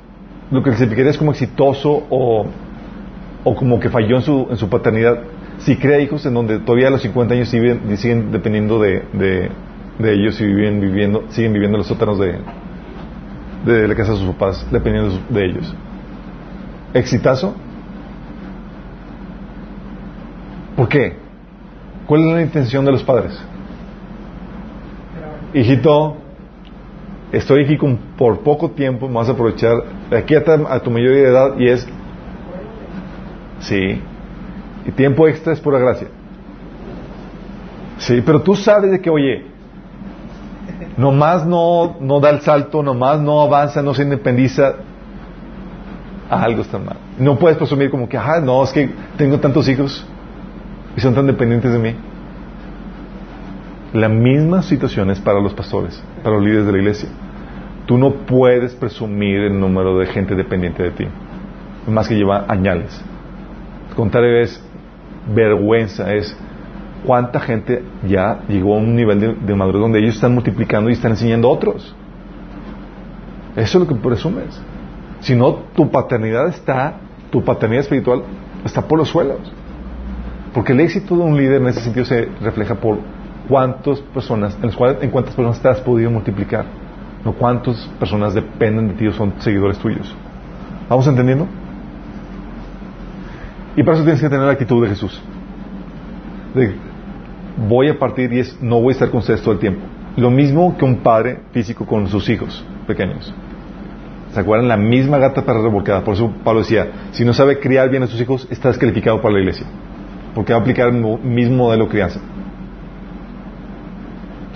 [0.51, 2.46] lo que clasificarías como exitoso o,
[3.44, 5.20] o como que falló en su, en su paternidad,
[5.59, 10.12] si crea hijos en donde todavía a los 50 años siguen, siguen dependiendo de, de,
[10.12, 12.38] ellos y viven viviendo, siguen viviendo en los sótanos de,
[13.66, 15.74] de la casa de sus papás, dependiendo de ellos?
[16.94, 17.55] ¿Exitazo?
[20.76, 21.14] ¿Por qué?
[22.07, 23.38] ¿Cuál es la intención de los padres?
[25.53, 26.16] hijito,
[27.33, 29.83] estoy aquí con, por poco tiempo, me vas a aprovechar
[30.16, 31.87] aquí a, tu mayoría de edad y es,
[33.61, 34.01] sí,
[34.87, 36.09] y tiempo extra es pura gracia.
[37.99, 39.45] Sí, pero tú sabes de que, oye,
[40.97, 44.74] nomás no, no da el salto, nomás no avanza, no se independiza,
[46.31, 46.97] algo está mal.
[47.18, 50.07] No puedes presumir como que, ah, no, es que tengo tantos hijos
[50.97, 51.95] y son tan dependientes de mí.
[53.93, 57.09] La misma situación es para los pastores, para los líderes de la iglesia.
[57.86, 61.07] Tú no puedes presumir el número de gente dependiente de ti,
[61.88, 63.03] más que lleva añales.
[63.97, 64.62] Contar es
[65.34, 66.36] vergüenza, es
[67.05, 70.93] cuánta gente ya llegó a un nivel de, de madurez donde ellos están multiplicando y
[70.93, 71.97] están enseñando a otros.
[73.57, 74.61] Eso es lo que presumes.
[75.18, 76.95] Si no, tu paternidad está,
[77.30, 78.22] tu paternidad espiritual
[78.64, 79.53] está por los suelos.
[80.55, 82.99] Porque el éxito de un líder en ese sentido se refleja por
[83.51, 86.64] cuántas personas, en, cuántas personas te has podido multiplicar,
[87.24, 90.14] no cuántas personas dependen de ti o son seguidores tuyos.
[90.88, 91.48] ¿Vamos entendiendo?
[93.76, 95.20] Y para eso tienes que tener la actitud de Jesús.
[97.68, 99.80] Voy a partir y es, no voy a estar con ustedes todo el tiempo.
[100.16, 103.34] Lo mismo que un padre físico con sus hijos pequeños.
[104.32, 104.68] ¿Se acuerdan?
[104.68, 106.05] La misma gata para revolcada.
[106.05, 109.34] Por eso Pablo decía, si no sabe criar bien a sus hijos, está descalificado para
[109.34, 109.66] la iglesia.
[110.36, 112.20] Porque va a aplicar el mismo modelo de crianza.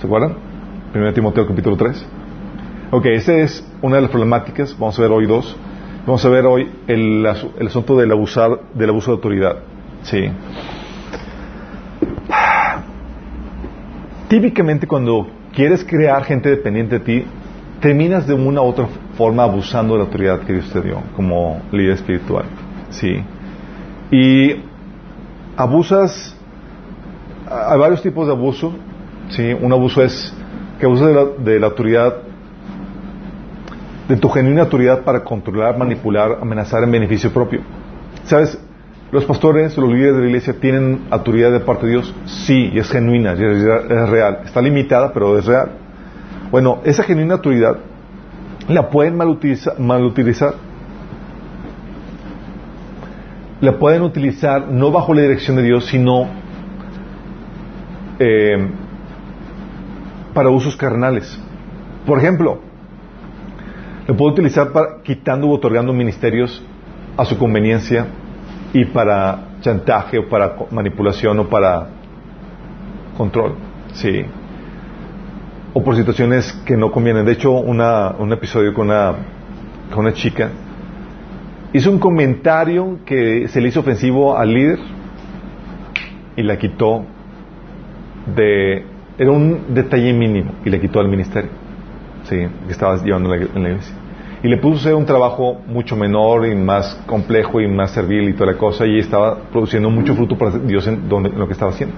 [0.05, 0.35] ¿Se acuerdan?
[0.93, 2.05] 1 Timoteo capítulo 3.
[2.91, 4.77] Ok, esa es una de las problemáticas.
[4.77, 5.57] Vamos a ver hoy dos.
[6.05, 7.25] Vamos a ver hoy el,
[7.57, 9.57] el asunto del, abusar, del abuso de autoridad.
[10.03, 10.29] Sí.
[14.27, 15.25] típicamente cuando
[15.55, 17.25] quieres crear gente dependiente de ti,
[17.81, 18.87] terminas de una u otra
[19.17, 22.45] forma abusando de la autoridad que Dios te dio como líder espiritual.
[22.91, 23.23] ¿sí?
[24.11, 24.57] Y
[25.57, 26.37] abusas,
[27.49, 28.71] hay varios tipos de abuso.
[29.29, 29.53] ¿Sí?
[29.53, 30.33] Un abuso es
[30.79, 32.15] que abusas de la, de la autoridad,
[34.07, 37.61] de tu genuina autoridad para controlar, manipular, amenazar en beneficio propio.
[38.25, 38.59] ¿Sabes?
[39.11, 42.79] Los pastores, los líderes de la iglesia tienen autoridad de parte de Dios, sí, y
[42.79, 44.39] es genuina, es real.
[44.45, 45.71] Está limitada, pero es real.
[46.51, 47.77] Bueno, esa genuina autoridad
[48.67, 50.53] la pueden malutilizar, malutilizar.
[53.61, 56.27] La pueden utilizar no bajo la dirección de Dios, sino
[58.19, 58.69] eh,
[60.35, 61.39] para usos carnales.
[62.05, 62.59] Por ejemplo,
[64.07, 66.61] la puede utilizar para quitando u otorgando ministerios
[67.17, 68.05] a su conveniencia
[68.73, 71.87] y para chantaje o para manipulación o para
[73.17, 73.55] control.
[73.93, 74.25] Sí.
[75.73, 77.25] O por situaciones que no convienen.
[77.25, 79.15] De hecho, una, un episodio con una,
[79.89, 80.51] con una chica
[81.73, 84.79] hizo un comentario que se le hizo ofensivo al líder
[86.35, 87.05] y la quitó
[88.35, 88.94] de...
[89.17, 91.49] Era un detalle mínimo y le quitó al ministerio.
[92.23, 93.95] Sí, que estaba llevando en la iglesia
[94.45, 98.51] y le puso un trabajo mucho menor y más complejo y más servil y toda
[98.51, 101.95] la cosa y estaba produciendo mucho fruto para Dios en, donde, lo que estaba haciendo.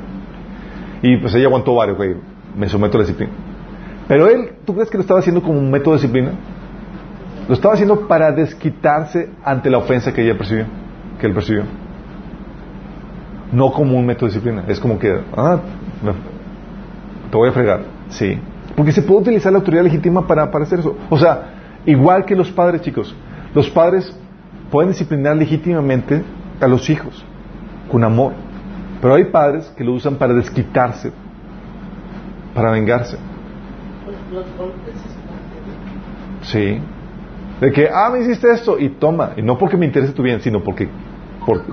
[1.02, 2.16] Y pues ella aguantó varios, güey,
[2.56, 3.34] me someto a la disciplina.
[4.08, 6.32] Pero él, ¿tú crees que lo estaba haciendo como un método de disciplina?
[7.50, 10.68] Lo estaba haciendo para desquitarse ante la ofensa que ella percibió,
[11.20, 11.64] que él percibió.
[13.52, 15.60] No como un método de disciplina, es como que, ah,
[17.30, 18.40] te voy a fregar, sí.
[18.76, 20.96] Porque se puede utilizar la autoridad legítima para, para hacer eso.
[21.10, 21.58] O sea,
[21.88, 23.16] Igual que los padres, chicos.
[23.56, 24.14] Los padres
[24.70, 26.22] pueden disciplinar legítimamente
[26.60, 27.26] a los hijos,
[27.90, 28.34] con amor.
[29.02, 31.14] Pero hay padres que lo usan para desquitarse,
[32.54, 33.18] para vengarse.
[36.42, 36.78] Sí.
[37.62, 39.32] De que, ah, me hiciste esto, y toma.
[39.38, 40.90] Y no porque me interese tu bien, sino porque,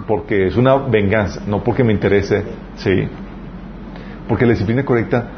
[0.06, 2.44] porque es una venganza, no porque me interese.
[2.76, 3.08] Sí.
[4.28, 5.28] Porque la disciplina correcta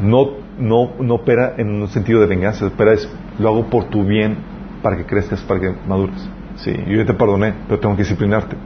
[0.00, 4.04] no no, no opera en un sentido de venganza, opera es, lo hago por tu
[4.04, 4.36] bien,
[4.82, 6.28] para que crezcas, para que madures.
[6.56, 8.56] Sí, yo ya te perdoné, pero tengo que disciplinarte.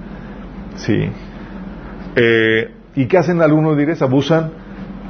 [0.77, 1.09] Sí.
[2.17, 4.03] Eh, ¿Y qué hacen algunos líderes?
[4.03, 4.51] Abusan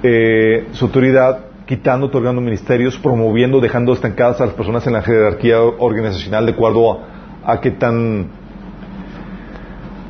[0.02, 5.60] eh, su autoridad, quitando, otorgando ministerios, promoviendo, dejando estancadas a las personas en la jerarquía
[5.60, 8.28] organizacional de acuerdo a, a qué tan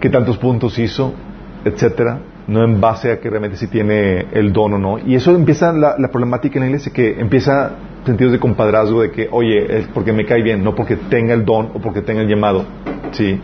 [0.00, 1.12] qué tantos puntos hizo,
[1.64, 4.98] etcétera no en base a que realmente si tiene el don o no.
[4.98, 9.28] Y eso empieza la, problemática en la iglesia, que empieza sentidos de compadrazgo, de que,
[9.30, 12.28] oye, es porque me cae bien, no porque tenga el don o porque tenga el
[12.28, 12.64] llamado.
[13.12, 13.40] ¿Sí?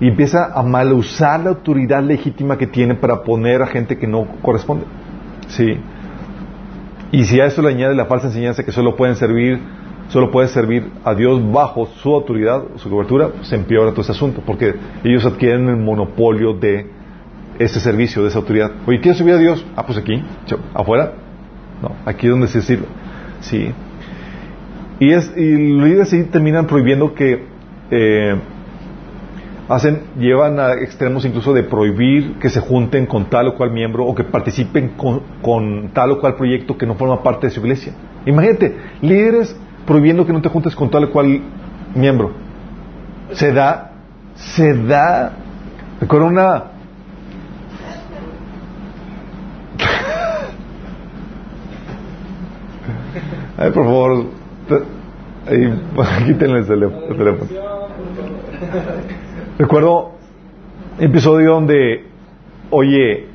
[0.00, 4.06] Y empieza a mal usar la autoridad legítima que tiene para poner a gente que
[4.06, 4.86] no corresponde.
[5.48, 5.76] ¿Sí?
[7.10, 9.60] Y si a eso le añade la falsa enseñanza que solo pueden servir,
[10.08, 14.40] solo puede servir a Dios bajo su autoridad, su cobertura, se empeora todo ese asunto,
[14.46, 14.74] porque
[15.04, 17.01] ellos adquieren el monopolio de
[17.58, 18.72] ese servicio, de esa autoridad.
[18.86, 19.64] Oye, ¿quieres subir a Dios?
[19.76, 20.22] Ah, pues aquí,
[20.74, 21.12] afuera.
[21.82, 22.86] No, aquí donde se sirve.
[23.40, 23.72] Sí.
[25.00, 27.44] Y, es, y los líderes sí terminan prohibiendo que
[27.90, 28.36] eh,
[29.68, 34.06] hacen, llevan a extremos incluso de prohibir que se junten con tal o cual miembro
[34.06, 37.60] o que participen con, con tal o cual proyecto que no forma parte de su
[37.60, 37.92] iglesia.
[38.26, 41.40] Imagínate, líderes prohibiendo que no te juntes con tal o cual
[41.94, 42.32] miembro.
[43.32, 43.92] Se da,
[44.34, 45.32] se da,
[46.00, 46.64] recuerdo una,
[53.62, 54.24] Ay, por favor,
[55.46, 55.72] ahí,
[56.32, 57.46] quítenle el teléfono.
[59.58, 60.14] Recuerdo
[60.98, 62.06] un episodio donde,
[62.70, 63.28] oye,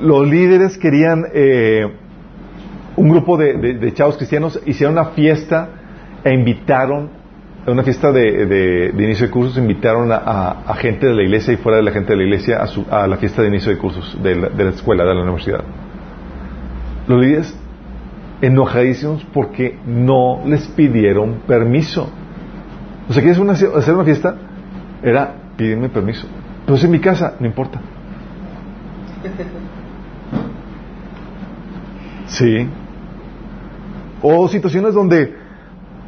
[0.00, 1.86] los líderes querían, eh,
[2.96, 5.68] un grupo de, chavos cristianos hicieron una fiesta
[6.24, 7.10] e invitaron,
[7.66, 11.84] una fiesta de, inicio de cursos, invitaron a, gente de la iglesia y fuera de
[11.84, 14.64] la gente de la iglesia a, la fiesta de inicio de cursos de la, de
[14.64, 15.62] la escuela, de la universidad.
[17.06, 17.61] Los líderes
[18.42, 22.10] enojadísimos porque no les pidieron permiso.
[23.08, 24.34] O sea, ¿quieres hacer una fiesta?
[25.02, 26.26] Era, pídeme permiso.
[26.60, 27.80] Entonces en mi casa, no importa.
[32.26, 32.66] Sí.
[34.22, 35.36] O situaciones donde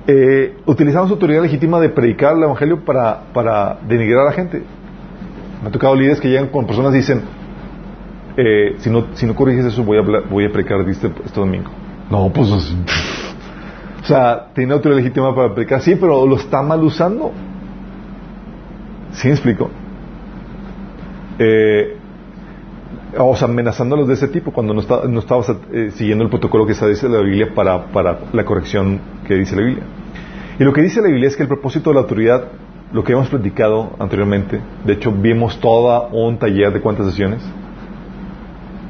[0.07, 4.63] eh, utilizamos autoridad legítima de predicar el Evangelio para, para denigrar a la gente.
[5.61, 7.21] Me ha tocado líderes que llegan con personas y dicen,
[8.39, 11.71] eh, si, no, si no corriges eso, voy a, voy a predicar este, este domingo.
[12.11, 12.51] No, pues.
[12.51, 17.33] O sea, tiene autoridad legítima para predicar, sí, pero lo está mal usando.
[19.13, 19.71] ¿Sí me explico?
[21.39, 21.97] Eh,
[23.17, 26.67] o sea, amenazándolos de ese tipo cuando no, está, no estabas eh, siguiendo el protocolo
[26.67, 29.85] que está dice la Biblia para, para la corrección que dice la Biblia.
[30.59, 32.49] Y lo que dice la Biblia es que el propósito de la autoridad,
[32.93, 37.43] lo que hemos platicado anteriormente, de hecho vimos toda un taller de cuántas sesiones,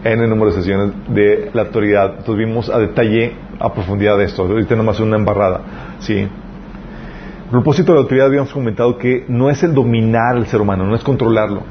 [0.04, 4.24] en el número de sesiones de la autoridad, entonces vimos a detalle, a profundidad de
[4.24, 5.62] esto, ahorita nomás una embarrada,
[5.98, 6.18] ¿sí?
[6.18, 10.84] El propósito de la autoridad habíamos comentado que no es el dominar al ser humano,
[10.84, 11.62] no es controlarlo,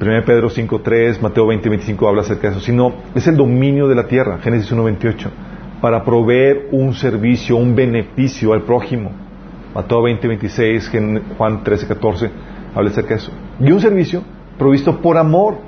[0.00, 4.06] 1 Pedro 5.3, Mateo 20.25 habla acerca de eso, sino es el dominio de la
[4.06, 5.28] tierra, Génesis 1.28,
[5.82, 9.12] para proveer un servicio, un beneficio al prójimo.
[9.74, 12.30] Mateo 20.26, Juan 13.14
[12.74, 13.32] habla acerca de eso.
[13.60, 14.22] Y un servicio
[14.58, 15.58] provisto por amor.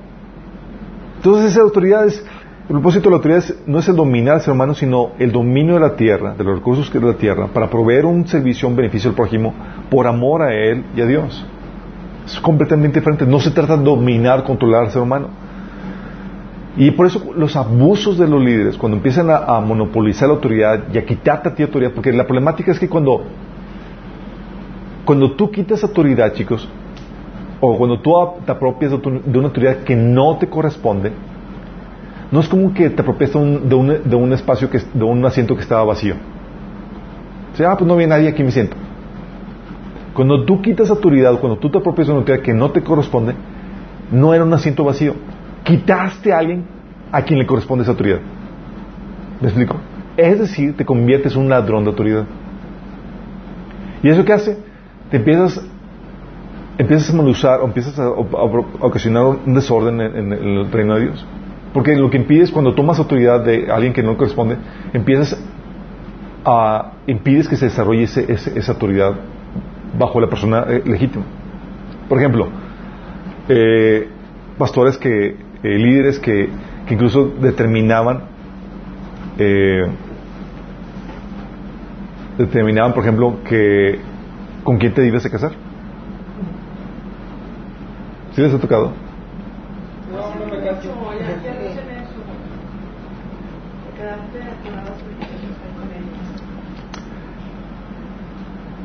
[1.24, 2.18] Entonces esa autoridad es,
[2.62, 5.74] el propósito de la autoridad no es el dominar al ser humano, sino el dominio
[5.74, 8.74] de la tierra, de los recursos que es la tierra, para proveer un servicio, un
[8.74, 9.54] beneficio al prójimo,
[9.88, 11.46] por amor a él y a Dios.
[12.26, 13.24] Es completamente diferente.
[13.24, 15.28] No se trata de dominar, controlar al ser humano.
[16.76, 20.98] Y por eso los abusos de los líderes, cuando empiezan a, monopolizar la autoridad y
[20.98, 23.22] a quitarte a ti autoridad, porque la problemática es que cuando,
[25.04, 26.68] cuando tú quitas autoridad, chicos,
[27.64, 28.12] o cuando tú
[28.44, 31.12] te apropias de una autoridad que no te corresponde,
[32.32, 33.36] no es como que te apropias de
[34.16, 36.16] un, espacio, que, de un asiento que estaba vacío.
[37.52, 38.76] O sea, ah, pues no viene nadie aquí me siento.
[40.12, 43.34] Cuando tú quitas autoridad, cuando tú te apropias de una autoridad que no te corresponde,
[44.10, 45.14] no era un asiento vacío.
[45.62, 46.64] Quitaste a alguien
[47.12, 48.18] a quien le corresponde esa autoridad.
[49.40, 49.76] ¿Me explico?
[50.16, 52.24] Es decir, te conviertes en un ladrón de autoridad.
[54.02, 54.58] ¿Y eso qué hace?
[55.12, 55.64] Te empiezas,
[56.78, 61.26] empiezas a malusar o empiezas a, ocasionar un desorden en, el reino de Dios.
[61.72, 64.56] Porque lo que impides cuando tomas autoridad de alguien que no corresponde,
[64.92, 65.38] empiezas
[66.44, 69.14] a impides que se desarrolle esa autoridad
[69.98, 71.24] bajo la persona eh, legítima.
[72.08, 72.48] Por ejemplo,
[73.48, 74.08] eh,
[74.58, 76.48] pastores que, eh, líderes que,
[76.86, 78.32] que, incluso determinaban,
[82.36, 83.98] determinaban, por ejemplo, que
[84.62, 85.52] con quién te debes de casar.
[88.34, 88.92] ¿Sí les ha tocado?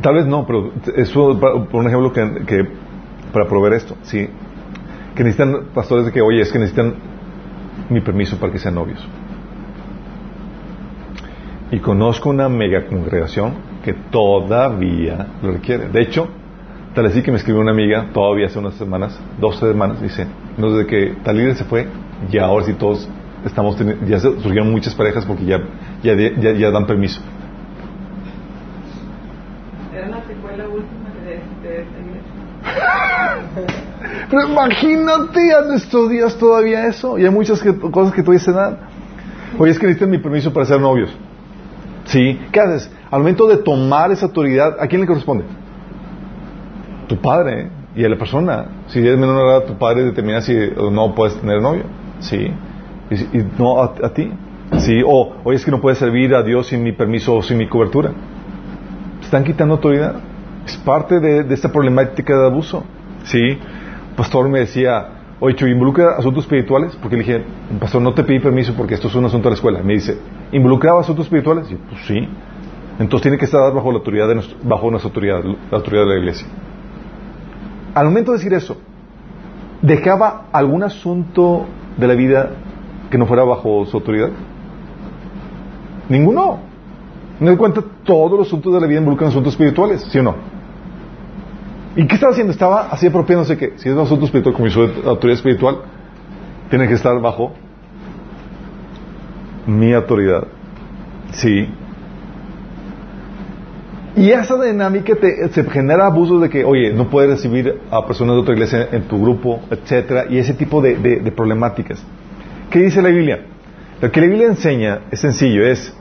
[0.02, 2.68] Tal vez no, pero eso por un ejemplo que,
[3.34, 4.28] para proveer esto, sí,
[5.16, 6.96] que necesitan pastores de que, oye, es que necesitan
[7.90, 9.06] mi permiso para que sean novios.
[11.72, 15.90] Y conozco una mega congregación que todavía lo requiere.
[15.90, 16.28] De hecho,
[16.98, 20.26] tal vez sí que me escribió una amiga todavía hace unas semanas, dos semanas, dice,
[20.58, 21.86] no, desde que tal líder se fue,
[22.32, 23.08] ya ahora sí todos
[23.46, 23.78] estamos
[24.08, 25.60] ya surgieron muchas parejas porque ya,
[26.02, 26.16] ya,
[26.54, 27.22] ya dan permiso.
[34.32, 37.20] Pero imagínate a nuestros días todavía eso.
[37.20, 38.80] Y hay muchas cosas que todavía se dan.
[39.60, 41.16] Oye, es que necesitan mi permiso para ser novios.
[42.06, 42.40] ¿Sí?
[42.52, 42.90] ¿Qué haces?
[43.12, 45.46] Al momento de tomar esa autoridad, ¿a quién le corresponde?
[47.08, 48.66] Tu padre y a la persona.
[48.88, 50.56] Si eres menor de edad, tu padre determina si
[50.92, 51.84] no puedes tener novio.
[52.20, 52.52] ¿Sí?
[53.10, 54.32] Y, no a, ti.
[54.80, 55.02] ¿Sí?
[55.06, 57.68] O, oye, es que no puedes servir a Dios sin mi permiso o sin mi
[57.68, 58.12] cobertura.
[59.22, 60.16] Están quitando autoridad.
[60.66, 62.84] Es parte de, de esta problemática de abuso.
[63.24, 63.58] ¿Sí?
[64.18, 65.08] pastor me decía,
[65.40, 66.98] oye, Chuy, ¿involucra asuntos espirituales?
[67.02, 67.44] Porque le dije,
[67.80, 69.82] pastor, no te pedí permiso porque esto es un asunto de la escuela.
[69.82, 70.18] Me dice,
[70.52, 71.68] ¿involucraba asuntos espirituales?
[71.70, 72.28] Y yo, pues sí.
[73.00, 76.18] Entonces tiene que estar bajo la autoridad de bajo nuestra autoridad, la autoridad de la
[76.18, 76.48] iglesia.
[77.98, 78.78] Al momento de decir eso,
[79.82, 81.66] ¿dejaba algún asunto
[81.98, 82.52] de la vida
[83.10, 84.30] que no fuera bajo su autoridad?
[86.08, 86.60] Ninguno.
[87.40, 90.36] No doy cuenta, todos los asuntos de la vida involucran asuntos espirituales, ¿sí o no?
[91.96, 92.54] ¿Y qué estaba haciendo?
[92.54, 95.78] Estaba así apropiándose que si es un asunto espiritual, como su autoridad espiritual,
[96.70, 97.54] tiene que estar bajo
[99.66, 100.46] mi autoridad.
[101.32, 101.68] Sí.
[104.18, 108.36] Y esa dinámica te, se genera abusos de que, oye, no puedes recibir a personas
[108.36, 112.04] de otra iglesia en tu grupo, etcétera, y ese tipo de, problemáticas.
[112.72, 113.46] ¿Qué dice la Biblia?
[114.02, 115.96] Lo que la Biblia enseña es sencillo, es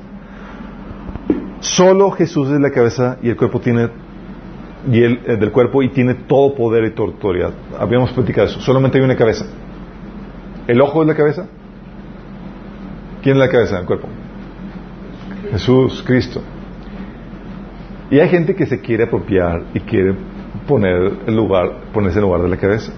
[1.60, 3.90] solo Jesús es la cabeza y el cuerpo tiene
[4.90, 7.50] y el, del cuerpo y tiene todo poder y toda autoridad.
[7.78, 8.60] Habíamos platicado eso.
[8.60, 9.44] Solamente hay una cabeza.
[10.66, 11.46] ¿El ojo es la cabeza?
[13.22, 14.08] ¿Quién es la cabeza del cuerpo?
[15.50, 16.40] Jesús, Cristo.
[18.10, 20.14] Y hay gente que se quiere apropiar y quiere
[20.66, 22.92] poner el lugar, ponerse en lugar de la cabeza.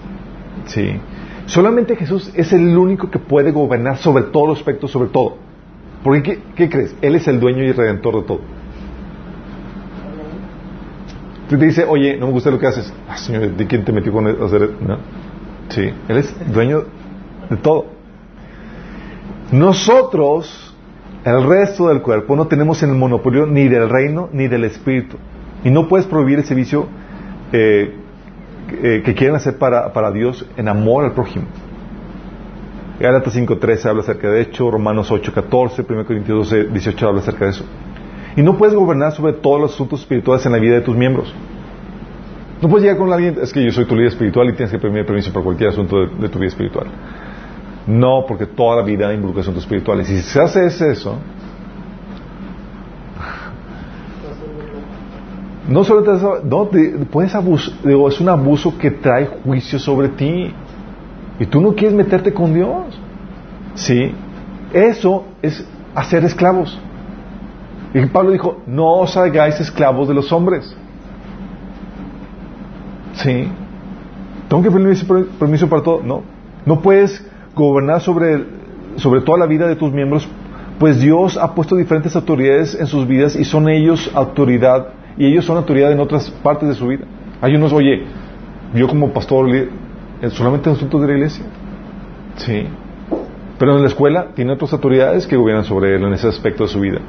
[0.65, 0.99] Sí.
[1.45, 5.37] Solamente Jesús es el único que puede gobernar sobre todos los aspectos, sobre todo.
[6.03, 6.95] Porque ¿qué, ¿qué crees?
[7.01, 8.39] Él es el dueño y redentor de todo.
[11.49, 12.93] Tú te dice, oye, no me gusta lo que haces.
[13.09, 14.69] Ah, señor, ¿de quién te metió con hacer?
[14.85, 14.97] No.
[15.69, 16.83] Sí, Él es dueño
[17.49, 17.87] de todo.
[19.51, 20.68] Nosotros,
[21.23, 25.17] el resto del cuerpo, no tenemos el monopolio ni del reino ni del espíritu.
[25.63, 26.87] Y no puedes prohibir ese vicio
[27.51, 27.93] eh,
[28.81, 31.45] eh, que quieren hacer para, para Dios en amor al prójimo.
[32.99, 37.65] Gálatas 5.13 habla acerca de hecho, Romanos 8.14, 1 Corintios 12.18 habla acerca de eso.
[38.35, 41.33] Y no puedes gobernar sobre todos los asuntos espirituales en la vida de tus miembros.
[42.61, 44.79] No puedes llegar con alguien, es que yo soy tu líder espiritual y tienes que
[44.79, 46.87] pedirme permiso para cualquier asunto de, tu vida espiritual.
[47.89, 50.07] No, porque toda la vida involucra asuntos espirituales.
[50.11, 51.17] Y si se hace eso,
[55.67, 56.69] no solo te, no,
[57.09, 60.53] puedes abusar, es un abuso que trae juicio sobre ti.
[61.39, 62.99] Y tú no quieres meterte con Dios.
[63.73, 64.13] ¿Sí?
[64.71, 65.65] Eso es
[65.95, 66.79] hacer esclavos.
[67.95, 70.75] Y Pablo dijo, no os hagáis esclavos de los hombres.
[73.13, 73.47] ¿Sí?
[74.47, 76.03] ¿Tengo que pedir permiso para todo?
[76.03, 76.21] No.
[76.67, 77.27] No puedes
[77.63, 78.43] gobernar sobre,
[78.95, 80.27] sobre toda la vida de tus miembros,
[80.79, 84.87] pues Dios ha puesto diferentes autoridades en sus vidas y son ellos autoridad,
[85.17, 87.05] y ellos son autoridad en otras partes de su vida.
[87.41, 88.03] Hay unos, oye,
[88.73, 89.47] yo como pastor
[90.29, 91.45] solamente en asuntos de la iglesia.
[92.35, 92.65] Sí.
[93.57, 96.69] Pero en la escuela tiene otras autoridades que gobiernan sobre él en ese aspecto de
[96.69, 96.99] su vida.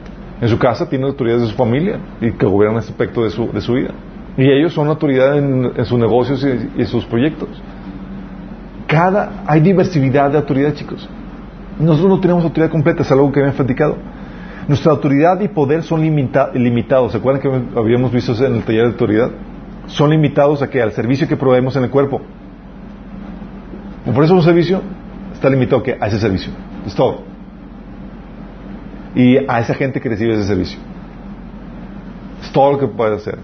[0.41, 3.53] En su casa tiene autoridades de su familia y que gobiernan ese aspecto de su,
[3.53, 3.91] de su vida.
[4.37, 7.49] Y ellos son autoridad en, sus negocios y, en sus proyectos.
[8.91, 11.09] Cada, hay diversidad de autoridad, chicos.
[11.79, 13.97] Nosotros no tenemos autoridad completa, es algo que me platicado.
[14.67, 17.13] Nuestra autoridad y poder son limitados.
[17.13, 19.31] ¿Se acuerdan que habíamos visto en el taller de autoridad?
[19.87, 22.21] Son limitados a que al servicio que proveemos en el cuerpo.
[24.13, 24.83] Por eso un servicio
[25.35, 26.53] está limitado a ese servicio.
[26.85, 27.23] Es todo.
[29.15, 30.81] Y a esa gente que recibe ese servicio.
[32.43, 33.39] Es todo lo que puede hacer.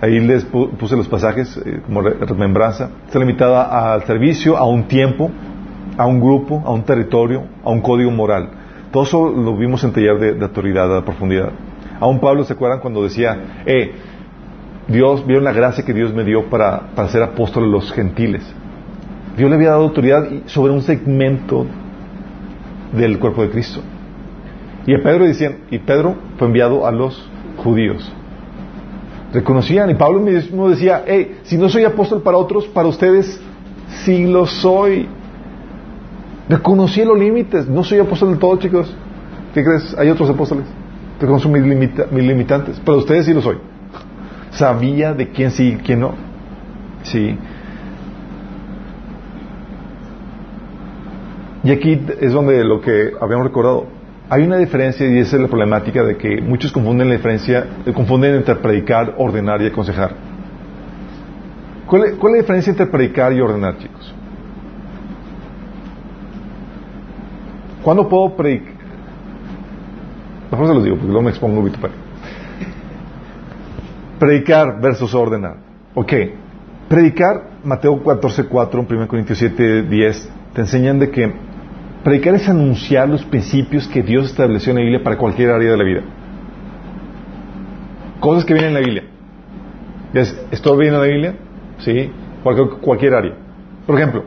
[0.00, 2.90] Ahí les puse los pasajes eh, como remembranza.
[3.06, 5.30] Está limitada al servicio, a un tiempo,
[5.96, 8.50] a un grupo, a un territorio, a un código moral.
[8.92, 11.50] Todo eso lo vimos en taller de, autoridad a profundidad.
[12.00, 13.92] Aún Pablo se acuerdan cuando decía, eh,
[14.86, 18.42] Dios, vieron la gracia que Dios me dio para, para ser apóstol de los gentiles.
[19.36, 21.66] Dios le había dado autoridad sobre un segmento
[22.92, 23.80] del cuerpo de Cristo.
[24.86, 27.28] Y a Pedro decían, y Pedro fue enviado a los
[27.58, 28.12] judíos.
[29.32, 33.40] Reconocían, y Pablo mismo decía, hey, si no soy apóstol para otros, para ustedes
[34.04, 35.06] sí lo soy.
[36.48, 38.94] Reconocí los límites, no soy apóstol de todo, chicos.
[39.52, 39.94] ¿Qué crees?
[39.98, 40.64] Hay otros apóstoles.
[41.20, 43.58] Reconozco mis, mis limitantes, para ustedes sí lo soy.
[44.50, 46.14] Sabía de quién sí y quién no.
[47.02, 47.36] Sí.
[51.64, 53.97] Y aquí es donde lo que habíamos recordado.
[54.30, 57.92] Hay una diferencia y esa es la problemática de que muchos confunden la diferencia, eh,
[57.92, 60.12] confunden entre predicar, ordenar y aconsejar.
[61.86, 64.14] ¿Cuál es, la diferencia entre predicar y ordenar, chicos?
[67.82, 68.74] ¿Cuándo puedo predicar?
[70.50, 71.88] Mejor se los digo porque luego me expongo poquito
[74.18, 75.56] Predicar versus ordenar.
[75.94, 76.12] Ok.
[76.88, 81.47] Predicar, Mateo 14.4, 1 Corintios 7.10, te enseñan de que
[82.08, 85.76] Predicar es anunciar los principios que Dios estableció en la Biblia para cualquier área de
[85.76, 86.00] la vida.
[88.18, 89.04] Cosas que vienen en la Biblia.
[90.50, 91.34] ¿Esto viene en la Biblia?
[91.80, 92.10] Sí,
[92.42, 93.34] cualquier, cualquier área.
[93.86, 94.24] Por ejemplo,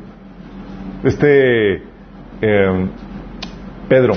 [1.03, 1.77] este
[2.41, 2.89] em,
[3.89, 4.13] Pedro,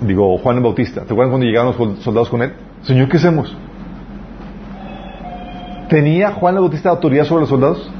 [0.00, 2.52] digo Juan el Bautista, ¿te acuerdas cuando llegaron los soldados con él?
[2.82, 3.56] Señor, ¿qué hacemos?
[5.88, 7.92] ¿Tenía Juan el Bautista autoridad sobre los soldados?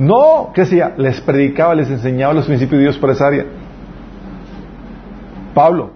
[0.00, 0.94] No, ¿qué hacía?
[0.96, 3.44] Les predicaba, les enseñaba los principios de Dios para esa área.
[5.52, 5.90] Pablo,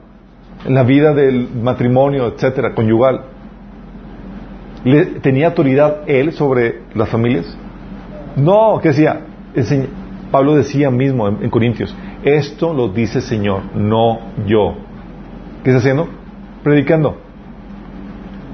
[0.66, 3.22] en la vida del matrimonio, etcétera, conyugal,
[5.22, 7.56] ¿tenía autoridad él sobre las familias?
[8.36, 9.20] No, ¿qué hacía?
[10.30, 14.74] Pablo decía mismo en, Corintios, esto lo dice el Señor, no yo.
[15.62, 16.08] ¿Qué está haciendo?
[16.62, 17.23] Predicando.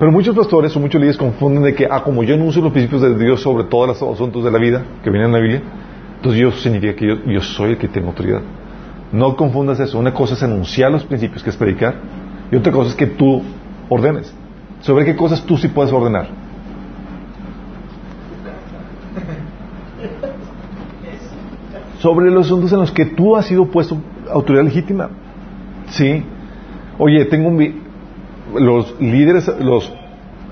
[0.00, 3.02] Pero muchos pastores o muchos líderes confunden de que, ah, como yo anuncio los principios
[3.02, 5.62] de Dios sobre todos los asuntos de la vida que vienen en la Biblia,
[6.16, 8.40] entonces Dios significa que yo, soy el que tengo autoridad.
[9.12, 9.98] No confundas eso.
[9.98, 11.96] Una cosa es anunciar los principios, que es predicar,
[12.50, 13.42] y otra cosa es que tú
[13.90, 14.34] ordenes.
[14.80, 16.28] ¿Sobre qué cosas tú sí puedes ordenar?
[21.98, 23.98] Sobre los asuntos en los que tú has sido puesto
[24.30, 25.10] autoridad legítima.
[25.88, 26.24] Sí.
[26.98, 27.89] Oye, tengo un,
[28.58, 29.92] los líderes, los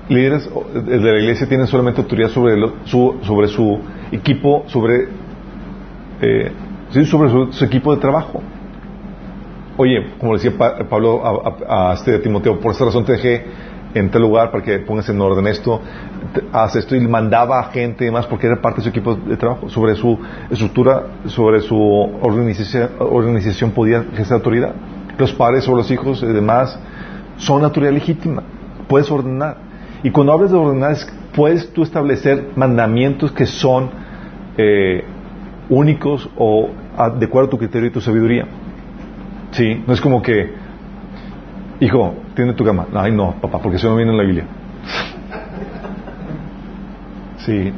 [0.09, 3.79] líderes de la iglesia tienen solamente autoridad sobre, su, sobre su
[4.11, 5.07] equipo, sobre,
[6.21, 6.51] eh,
[7.05, 8.41] sobre su, equipo de trabajo.
[9.77, 10.51] Oye, como decía
[10.89, 11.21] Pablo
[11.67, 13.45] a, este Timoteo, por esta razón te dejé
[13.93, 15.81] en tal lugar para que pongas en orden esto,
[16.33, 19.15] te- haz esto y mandaba a gente y demás porque era parte de su equipo
[19.15, 20.19] de trabajo, sobre su
[20.49, 21.77] estructura, sobre su
[22.21, 24.73] organización, organización podía ejercer autoridad.
[25.17, 26.77] Los padres sobre los hijos y demás
[27.39, 28.43] son autoridad legítima,
[28.87, 29.57] puedes ordenar.
[30.03, 33.89] Y cuando hablas de ordenar, es- puedes tú establecer mandamientos que son
[34.57, 35.03] eh,
[35.69, 36.69] únicos o
[37.17, 38.45] de acuerdo a tu criterio y tu sabiduría.
[39.51, 40.53] Sí, no es como que,
[41.79, 42.87] hijo, tiene tu cama.
[42.93, 44.45] Ay, no, papá, porque eso no viene en la Biblia.
[47.37, 47.71] Sí,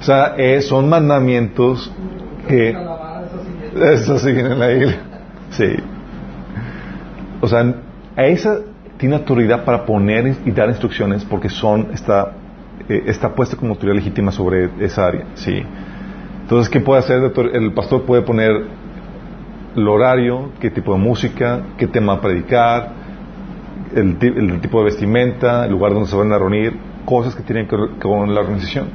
[0.00, 1.92] o sea, eh, son mandamientos
[2.48, 2.74] que
[3.92, 4.26] eso sí.
[4.28, 4.96] siguen en la Biblia.
[5.50, 5.66] Sí.
[7.40, 7.74] O sea,
[8.16, 8.58] a esa
[9.02, 12.34] tiene autoridad para poner y dar instrucciones porque son está
[12.88, 15.24] eh, está puesta como autoridad legítima sobre esa área.
[15.34, 15.60] Sí.
[16.42, 17.32] Entonces, ¿qué puede hacer?
[17.52, 18.52] el pastor puede poner
[19.74, 22.92] el horario, qué tipo de música, qué tema predicar,
[23.92, 26.72] el, el tipo de vestimenta, el lugar donde se van a reunir,
[27.04, 28.86] cosas que tienen que ver con la organización.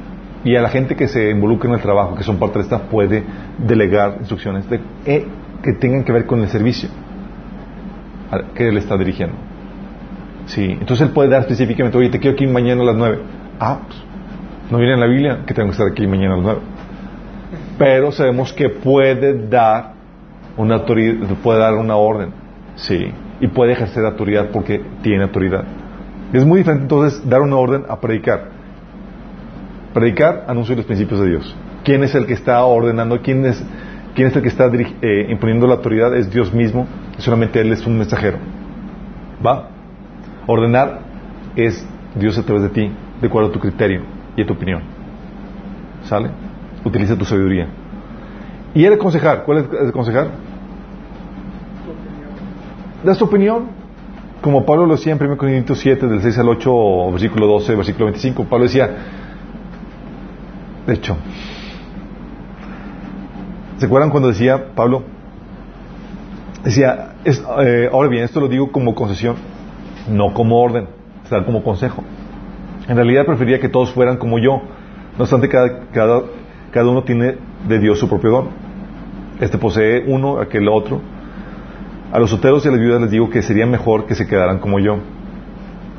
[0.42, 2.78] Y a la gente que se involucra en el trabajo, que son parte de esta,
[2.78, 3.24] puede
[3.58, 5.26] delegar instrucciones de, eh,
[5.62, 6.88] que tengan que ver con el servicio
[8.54, 9.36] que él está dirigiendo.
[10.48, 13.18] Sí, entonces él puede dar específicamente, oye, te quiero aquí mañana a las nueve.
[13.60, 13.98] Ah, pues,
[14.70, 16.60] no viene en la Biblia que tengo que estar aquí mañana a las nueve.
[17.78, 19.92] Pero sabemos que puede dar
[20.56, 22.30] una autoridad, puede dar una orden,
[22.76, 25.64] sí, y puede ejercer autoridad porque tiene autoridad.
[26.32, 28.48] Es muy diferente entonces dar una orden a predicar.
[29.92, 31.56] Predicar anuncio los principios de Dios.
[31.84, 33.20] ¿Quién es el que está ordenando?
[33.22, 33.62] ¿Quién es,
[34.14, 36.14] quién es el que está eh, imponiendo la autoridad?
[36.14, 36.86] Es Dios mismo.
[37.18, 38.38] solamente Él es un mensajero.
[39.44, 39.77] ¿Va?
[40.48, 41.00] Ordenar
[41.56, 41.86] es
[42.16, 42.90] Dios a través de ti,
[43.20, 44.02] de acuerdo a tu criterio
[44.34, 44.82] y a tu opinión.
[46.04, 46.30] ¿Sale?
[46.84, 47.68] Utiliza tu sabiduría.
[48.74, 50.28] Y el aconsejar, ¿cuál es el aconsejar?
[53.04, 53.66] Das tu opinión.
[54.40, 57.74] Como Pablo lo decía en 1 Corintios 7, del 6 al 8, o versículo 12,
[57.74, 58.44] versículo 25.
[58.44, 58.88] Pablo decía,
[60.86, 61.16] de hecho,
[63.78, 65.02] ¿se acuerdan cuando decía Pablo?
[66.64, 69.36] Decía, es- eh, ahora bien, esto lo digo como concesión,
[70.10, 70.86] no como orden,
[71.24, 72.02] o sea, como consejo.
[72.88, 74.62] En realidad prefería que todos fueran como yo.
[75.16, 76.22] No obstante, cada, cada,
[76.70, 77.36] cada uno tiene
[77.68, 78.48] de Dios su propio don.
[79.40, 81.00] Este posee uno, aquel otro.
[82.12, 84.58] A los solteros y a las viudas les digo que sería mejor que se quedaran
[84.58, 84.96] como yo.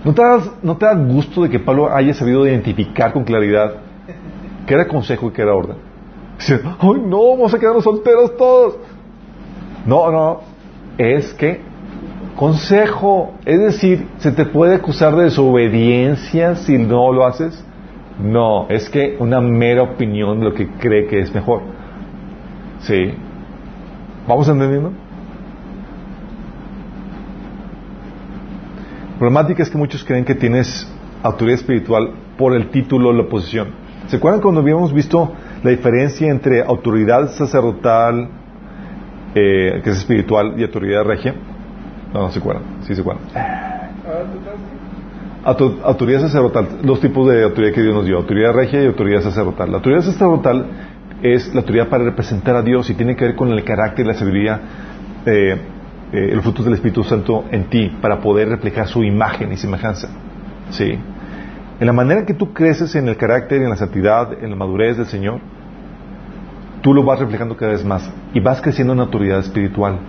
[0.03, 3.73] ¿No te, das- ¿No te da gusto de que Pablo haya sabido identificar con claridad
[4.65, 5.75] qué era consejo y qué era orden?
[6.39, 7.31] Dice, ¡ay no!
[7.31, 8.77] Vamos a quedarnos solteros todos.
[9.85, 10.39] No, no.
[10.97, 11.61] Es que
[12.39, 13.33] consejo.
[13.43, 17.65] Es decir, ¿se te puede acusar de desobediencia si no lo haces?
[18.17, 21.61] No, es que una mera opinión de lo que cree que es mejor.
[22.79, 23.13] Sí.
[24.25, 24.91] ¿Vamos entendiendo?
[29.11, 30.89] La problemática es que muchos creen que tienes
[31.21, 33.67] autoridad espiritual por el título o la posición.
[34.07, 38.29] ¿Se acuerdan cuando habíamos visto la diferencia entre autoridad sacerdotal,
[39.35, 41.35] eh, que es espiritual, y autoridad regia?
[42.13, 42.63] No, no se acuerdan.
[42.81, 43.23] Sí se acuerdan.
[45.43, 49.21] Auto- autoridad sacerdotal, los tipos de autoridad que Dios nos dio, autoridad regia y autoridad
[49.21, 49.69] sacerdotal.
[49.71, 50.65] La autoridad sacerdotal
[51.21, 54.07] es la autoridad para representar a Dios y tiene que ver con el carácter y
[54.09, 54.59] la sabiduría,
[55.25, 55.57] eh,
[56.11, 60.09] eh, los frutos del Espíritu Santo en ti, para poder reflejar su imagen y semejanza.
[60.71, 60.97] ¿Sí?
[61.79, 64.97] En la manera que tú creces en el carácter, en la santidad, en la madurez
[64.97, 65.39] del Señor,
[66.81, 69.99] tú lo vas reflejando cada vez más y vas creciendo en autoridad espiritual.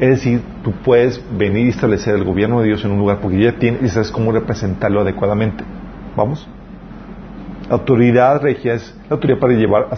[0.00, 3.38] Es decir, tú puedes venir y establecer el gobierno de Dios en un lugar porque
[3.38, 5.62] ya tienes y sabes cómo representarlo adecuadamente.
[6.16, 6.48] ¿Vamos?
[7.68, 9.88] Autoridad regia es la autoridad para llevar,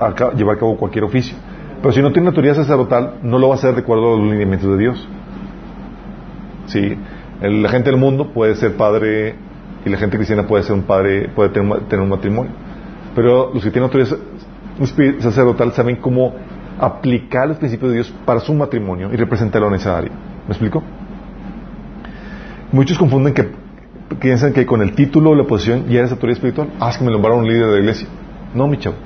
[0.00, 1.36] a cabo- llevar a cabo cualquier oficio.
[1.80, 4.30] Pero si no tiene autoridad sacerdotal, no lo va a hacer de acuerdo a los
[4.30, 5.08] lineamientos de Dios.
[6.66, 6.96] Sí,
[7.40, 9.34] la gente del mundo puede ser padre
[9.84, 12.52] y la gente cristiana puede ser un padre, puede tener, tener un matrimonio.
[13.14, 14.16] Pero los que tienen autoridad
[15.20, 16.34] sacerdotal saben cómo
[16.78, 20.10] aplicar los principios de Dios para su matrimonio y representarlo en esa área.
[20.10, 20.82] ¿Me explico?
[22.72, 23.48] Muchos confunden que
[24.20, 26.68] piensan que con el título o la posición ya eres autoridad espiritual.
[26.80, 28.08] Ah, es que me nombraron un líder de la iglesia.
[28.54, 28.96] No, mi chavo.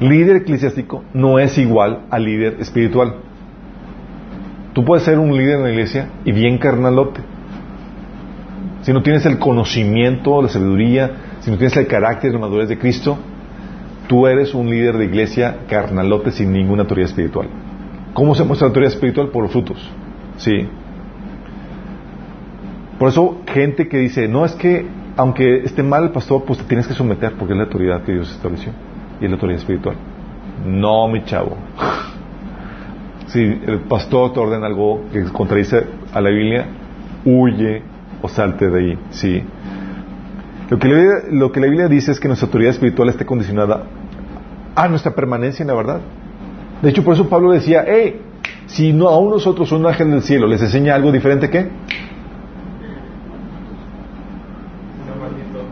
[0.00, 3.16] Líder eclesiástico no es igual a líder espiritual.
[4.72, 7.20] Tú puedes ser un líder en la iglesia y bien carnalote.
[8.82, 12.78] Si no tienes el conocimiento, la sabiduría, si no tienes el carácter la madurez de
[12.78, 13.18] Cristo,
[14.10, 17.46] tú eres un líder de iglesia carnalote sin ninguna autoridad espiritual.
[18.12, 19.28] ¿Cómo se muestra la autoridad espiritual?
[19.28, 19.78] Por los frutos.
[20.36, 20.66] Sí.
[22.98, 24.84] Por eso, gente que dice, no es que,
[25.16, 28.14] aunque esté mal el pastor, pues te tienes que someter porque es la autoridad que
[28.14, 28.72] Dios estableció
[29.20, 29.94] y es la autoridad espiritual.
[30.66, 31.56] No, mi chavo.
[33.28, 36.66] Si el pastor te ordena algo que contradice a la Biblia,
[37.24, 37.80] huye
[38.20, 39.40] o salte de ahí, sí.
[40.68, 43.84] Lo que, la, lo que la Biblia dice es que nuestra autoridad espiritual esté condicionada
[44.74, 46.00] a nuestra permanencia en la verdad.
[46.82, 48.20] De hecho, por eso Pablo decía, hey,
[48.66, 51.68] si no, aún nosotros, un ángel del cielo, les enseña algo diferente, ¿qué?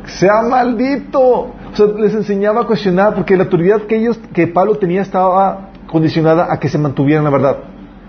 [0.06, 1.20] Sea maldito.
[1.20, 5.70] O sea, les enseñaba a cuestionar porque la autoridad que ellos, que Pablo tenía estaba
[5.86, 7.58] condicionada a que se mantuvieran la verdad.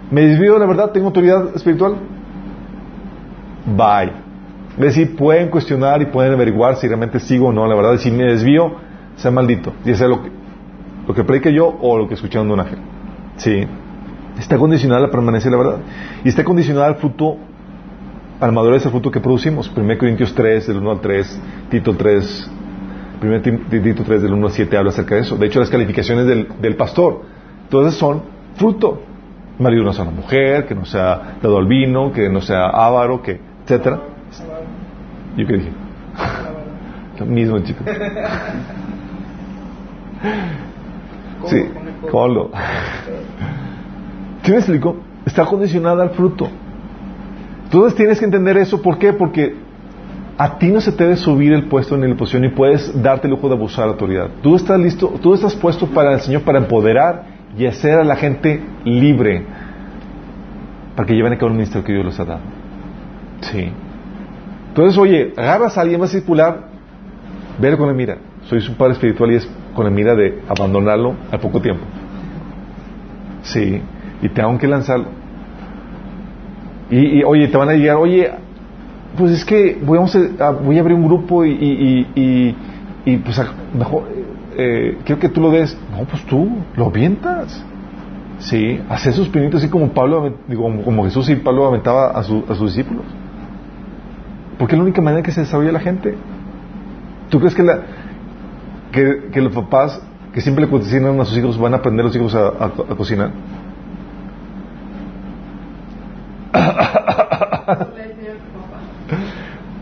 [0.09, 0.91] ¿Me desvío de la verdad?
[0.91, 1.95] ¿Tengo autoridad espiritual?
[3.65, 4.11] Bye.
[4.77, 7.93] Es decir, pueden cuestionar y pueden averiguar si realmente sigo o no la verdad.
[7.93, 8.71] Y si me desvío,
[9.17, 9.73] sea maldito.
[9.85, 10.31] Y sea lo que,
[11.09, 12.77] lo que predique yo o lo que escucharon de un ángel.
[13.37, 13.65] Sí.
[14.37, 15.79] Está condicionada a la permanencia de la verdad.
[16.23, 17.35] Y está condicionada al fruto,
[18.39, 19.71] a la madurez del fruto que producimos.
[19.75, 21.41] 1 Corintios 3, del 1 al 3,
[21.71, 22.51] Tito 3,
[23.23, 25.35] 1 Tito 3, del 1 al 7 habla acerca de eso.
[25.35, 27.23] De hecho, las calificaciones del, del pastor,
[27.71, 28.21] todas son
[28.55, 29.01] fruto.
[29.57, 33.23] Marido no sea una mujer, que no sea dado al vino, que no sea avaro,
[33.23, 33.99] que, etcétera.
[35.35, 35.71] ¿Yo qué dije?
[37.19, 37.87] Lo mismo, chicos.
[41.45, 41.65] Sí,
[42.11, 42.51] colo.
[44.43, 44.97] ¿Sí me explico?
[45.25, 46.49] Está condicionada al fruto.
[47.65, 48.81] Entonces tienes que entender eso.
[48.81, 49.13] ¿Por qué?
[49.13, 49.55] Porque
[50.37, 53.27] a ti no se te debe subir el puesto en la posición y puedes darte
[53.27, 54.29] el lujo de abusar de la autoridad.
[54.41, 57.25] Tú estás listo, tú estás puesto para el Señor para empoderar
[57.57, 59.45] y hacer a la gente libre
[60.95, 62.41] para que lleven a cabo el ministerio que Dios les ha dado.
[63.41, 63.71] Sí.
[64.69, 66.67] Entonces, oye, agarras a alguien, a circular,
[67.59, 68.17] ver con la mira.
[68.45, 71.83] Soy su padre espiritual y es con la mira de abandonarlo al poco tiempo.
[73.43, 73.81] Sí.
[74.21, 75.07] Y tengo que lanzarlo.
[76.89, 78.31] Y, oye, te van a llegar, oye,
[79.17, 81.51] pues es que voy a, voy a abrir un grupo y,
[82.15, 82.55] y,
[83.05, 83.39] y pues
[83.77, 84.03] mejor,
[84.57, 85.77] eh, quiero que tú lo des.
[85.91, 87.63] No, pues tú, lo avientas.
[88.39, 92.23] Sí, hace sus pinitos así como Pablo, como, como Jesús y Pablo aventaba a, a
[92.23, 93.03] sus discípulos.
[94.57, 96.15] Porque es la única manera que se desarrolla la gente.
[97.29, 97.79] ¿Tú crees que, la,
[98.91, 100.01] que, que los papás
[100.33, 102.95] que siempre le cocinan a sus hijos van a aprender a los hijos a, a
[102.95, 103.31] cocinar?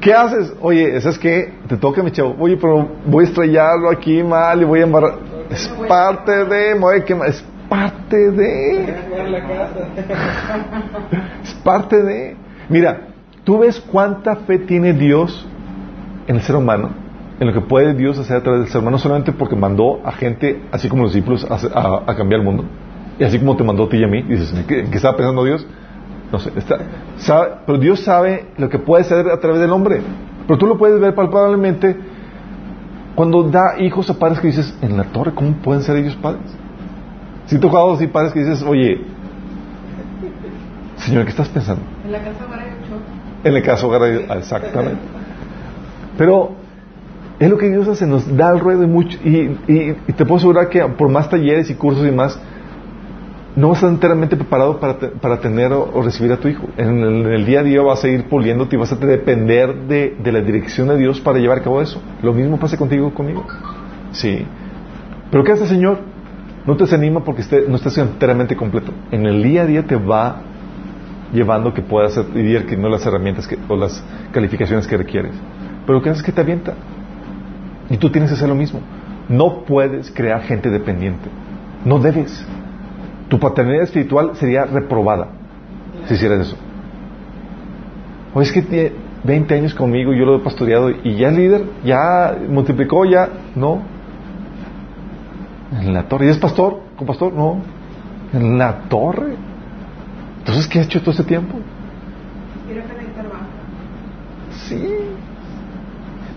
[0.02, 0.54] ¿Qué haces?
[0.62, 1.54] Oye, ¿sabes qué?
[1.68, 2.36] Te toca, mi chavo.
[2.40, 5.16] Oye, pero voy a estrellarlo aquí mal y voy a embarrar.
[5.50, 7.26] Es parte de, a.
[7.26, 8.96] Es parte de.
[11.44, 12.38] Es parte de.
[12.70, 13.08] Mira,
[13.44, 15.48] tú ves cuánta fe tiene Dios
[16.28, 16.92] en el ser humano,
[17.40, 20.12] en lo que puede Dios hacer a través del ser humano, solamente porque mandó a
[20.12, 22.66] gente, así como los discípulos, a, cambiar el mundo.
[23.20, 25.44] Y así como te mandó a ti y a mí, dices, qué, qué estaba pensando
[25.44, 25.66] Dios?
[26.32, 26.80] No sé, está,
[27.18, 30.02] sabe, pero Dios sabe lo que puede hacer a través del hombre.
[30.46, 31.96] Pero tú lo puedes ver palpablemente
[33.16, 36.44] cuando da hijos a padres que dices, en la torre, ¿cómo pueden ser ellos padres?
[37.48, 39.02] Si tocado así padres que dices, oye,
[40.98, 41.82] Señor, ¿qué estás pensando?
[42.04, 42.60] En la casa hogar
[43.44, 44.04] En la casa hogar
[44.38, 45.02] exactamente.
[46.18, 46.67] Pero
[47.40, 49.50] es lo que Dios hace, nos da el ruedo y mucho, y,
[50.14, 52.40] te puedo asegurar que por más talleres y cursos y más,
[53.56, 56.68] no estás enteramente preparado para, para tener o, recibir a tu hijo.
[56.78, 60.32] En el, día a día vas a ir puliéndote y vas a depender de, de,
[60.32, 62.00] la dirección de Dios para llevar a cabo eso.
[62.22, 63.46] Lo mismo pasa contigo conmigo.
[64.12, 64.46] Sí.
[65.32, 66.00] Pero ¿qué hace Señor?
[66.68, 68.92] No te desanima porque no estás enteramente completo.
[69.12, 70.42] En el día a día te va
[71.34, 75.34] llevando que puedas vivir que no las herramientas que, o las calificaciones que requieres.
[75.86, 76.76] Pero ¿qué hace es que te avienta?
[77.90, 78.80] Y tú tienes que hacer lo mismo.
[79.30, 81.30] No puedes crear gente dependiente.
[81.86, 82.46] No debes
[83.30, 85.28] tu paternidad espiritual sería reprobada
[86.06, 86.58] si hicieras eso.
[88.34, 88.92] O es que tiene
[89.24, 93.30] 20 años conmigo y yo lo he pastoreado y ya es líder, ya multiplicó, ya,
[93.56, 93.82] no.
[95.82, 96.28] En la torre.
[96.28, 96.80] ¿Y es pastor?
[96.96, 97.34] ¿Con pastor?
[97.34, 97.58] No.
[98.34, 99.36] En la torre.
[100.40, 101.58] Entonces, ¿qué ha hecho todo este tiempo?
[104.68, 104.88] Sí.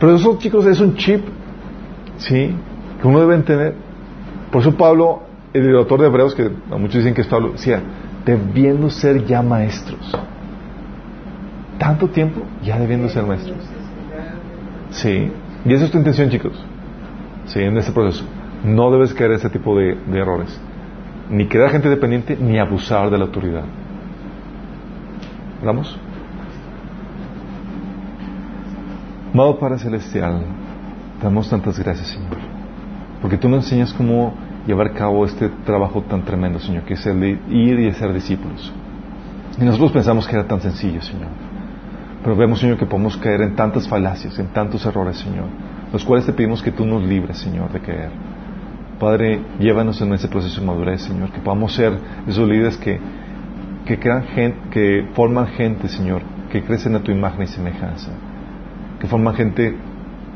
[0.00, 1.24] Pero eso, chicos, es un chip,
[2.20, 2.54] ¿sí?
[3.00, 3.74] Que uno debe tener.
[4.50, 7.82] Por eso Pablo el autor de Hebreos, que muchos dicen que es Pablo, decía,
[8.24, 10.16] debiendo ser ya maestros.
[11.78, 13.58] Tanto tiempo ya debiendo ser maestros.
[14.90, 15.30] Sí.
[15.64, 16.52] Y esa es tu intención, chicos.
[17.46, 18.24] Sí, en este proceso.
[18.64, 20.60] No debes caer en ese tipo de, errores.
[21.30, 23.64] Ni crear gente dependiente, ni abusar de la autoridad.
[25.64, 25.98] ¿Vamos?
[29.32, 30.42] Amado Padre Celestial,
[31.22, 32.38] damos tantas gracias, Señor.
[33.20, 34.34] Porque tú nos enseñas cómo
[34.66, 38.12] llevar a cabo este trabajo tan tremendo, Señor, que es el de ir y ser
[38.12, 38.72] discípulos.
[39.60, 41.28] Y nosotros pensamos que era tan sencillo, Señor.
[42.22, 45.46] Pero vemos, Señor, que podemos caer en tantas falacias, en tantos errores, Señor,
[45.92, 48.10] los cuales te pedimos que tú nos libres, Señor, de caer.
[48.98, 51.94] Padre, llévanos en ese proceso de madurez, Señor, que podamos ser
[52.26, 53.00] esos líderes que,
[53.86, 56.20] que crean gente, que forman gente, Señor,
[56.52, 58.10] que crecen a tu imagen y semejanza,
[59.00, 59.74] que forman gente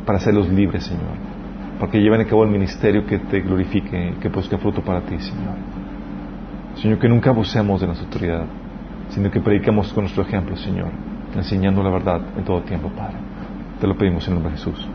[0.04, 1.16] para hacerlos libres, Señor,
[1.78, 5.54] porque lleven a cabo el ministerio que te glorifique, que produzca fruto para ti, Señor.
[6.76, 8.44] Señor, que nunca abusemos de nuestra autoridad,
[9.10, 10.90] sino que predicamos con nuestro ejemplo, Señor,
[11.34, 13.16] enseñando la verdad en todo tiempo, Padre.
[13.80, 14.88] Te lo pedimos en el nombre de Jesús.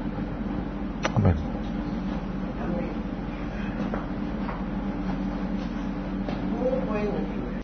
[1.15, 1.48] Amén.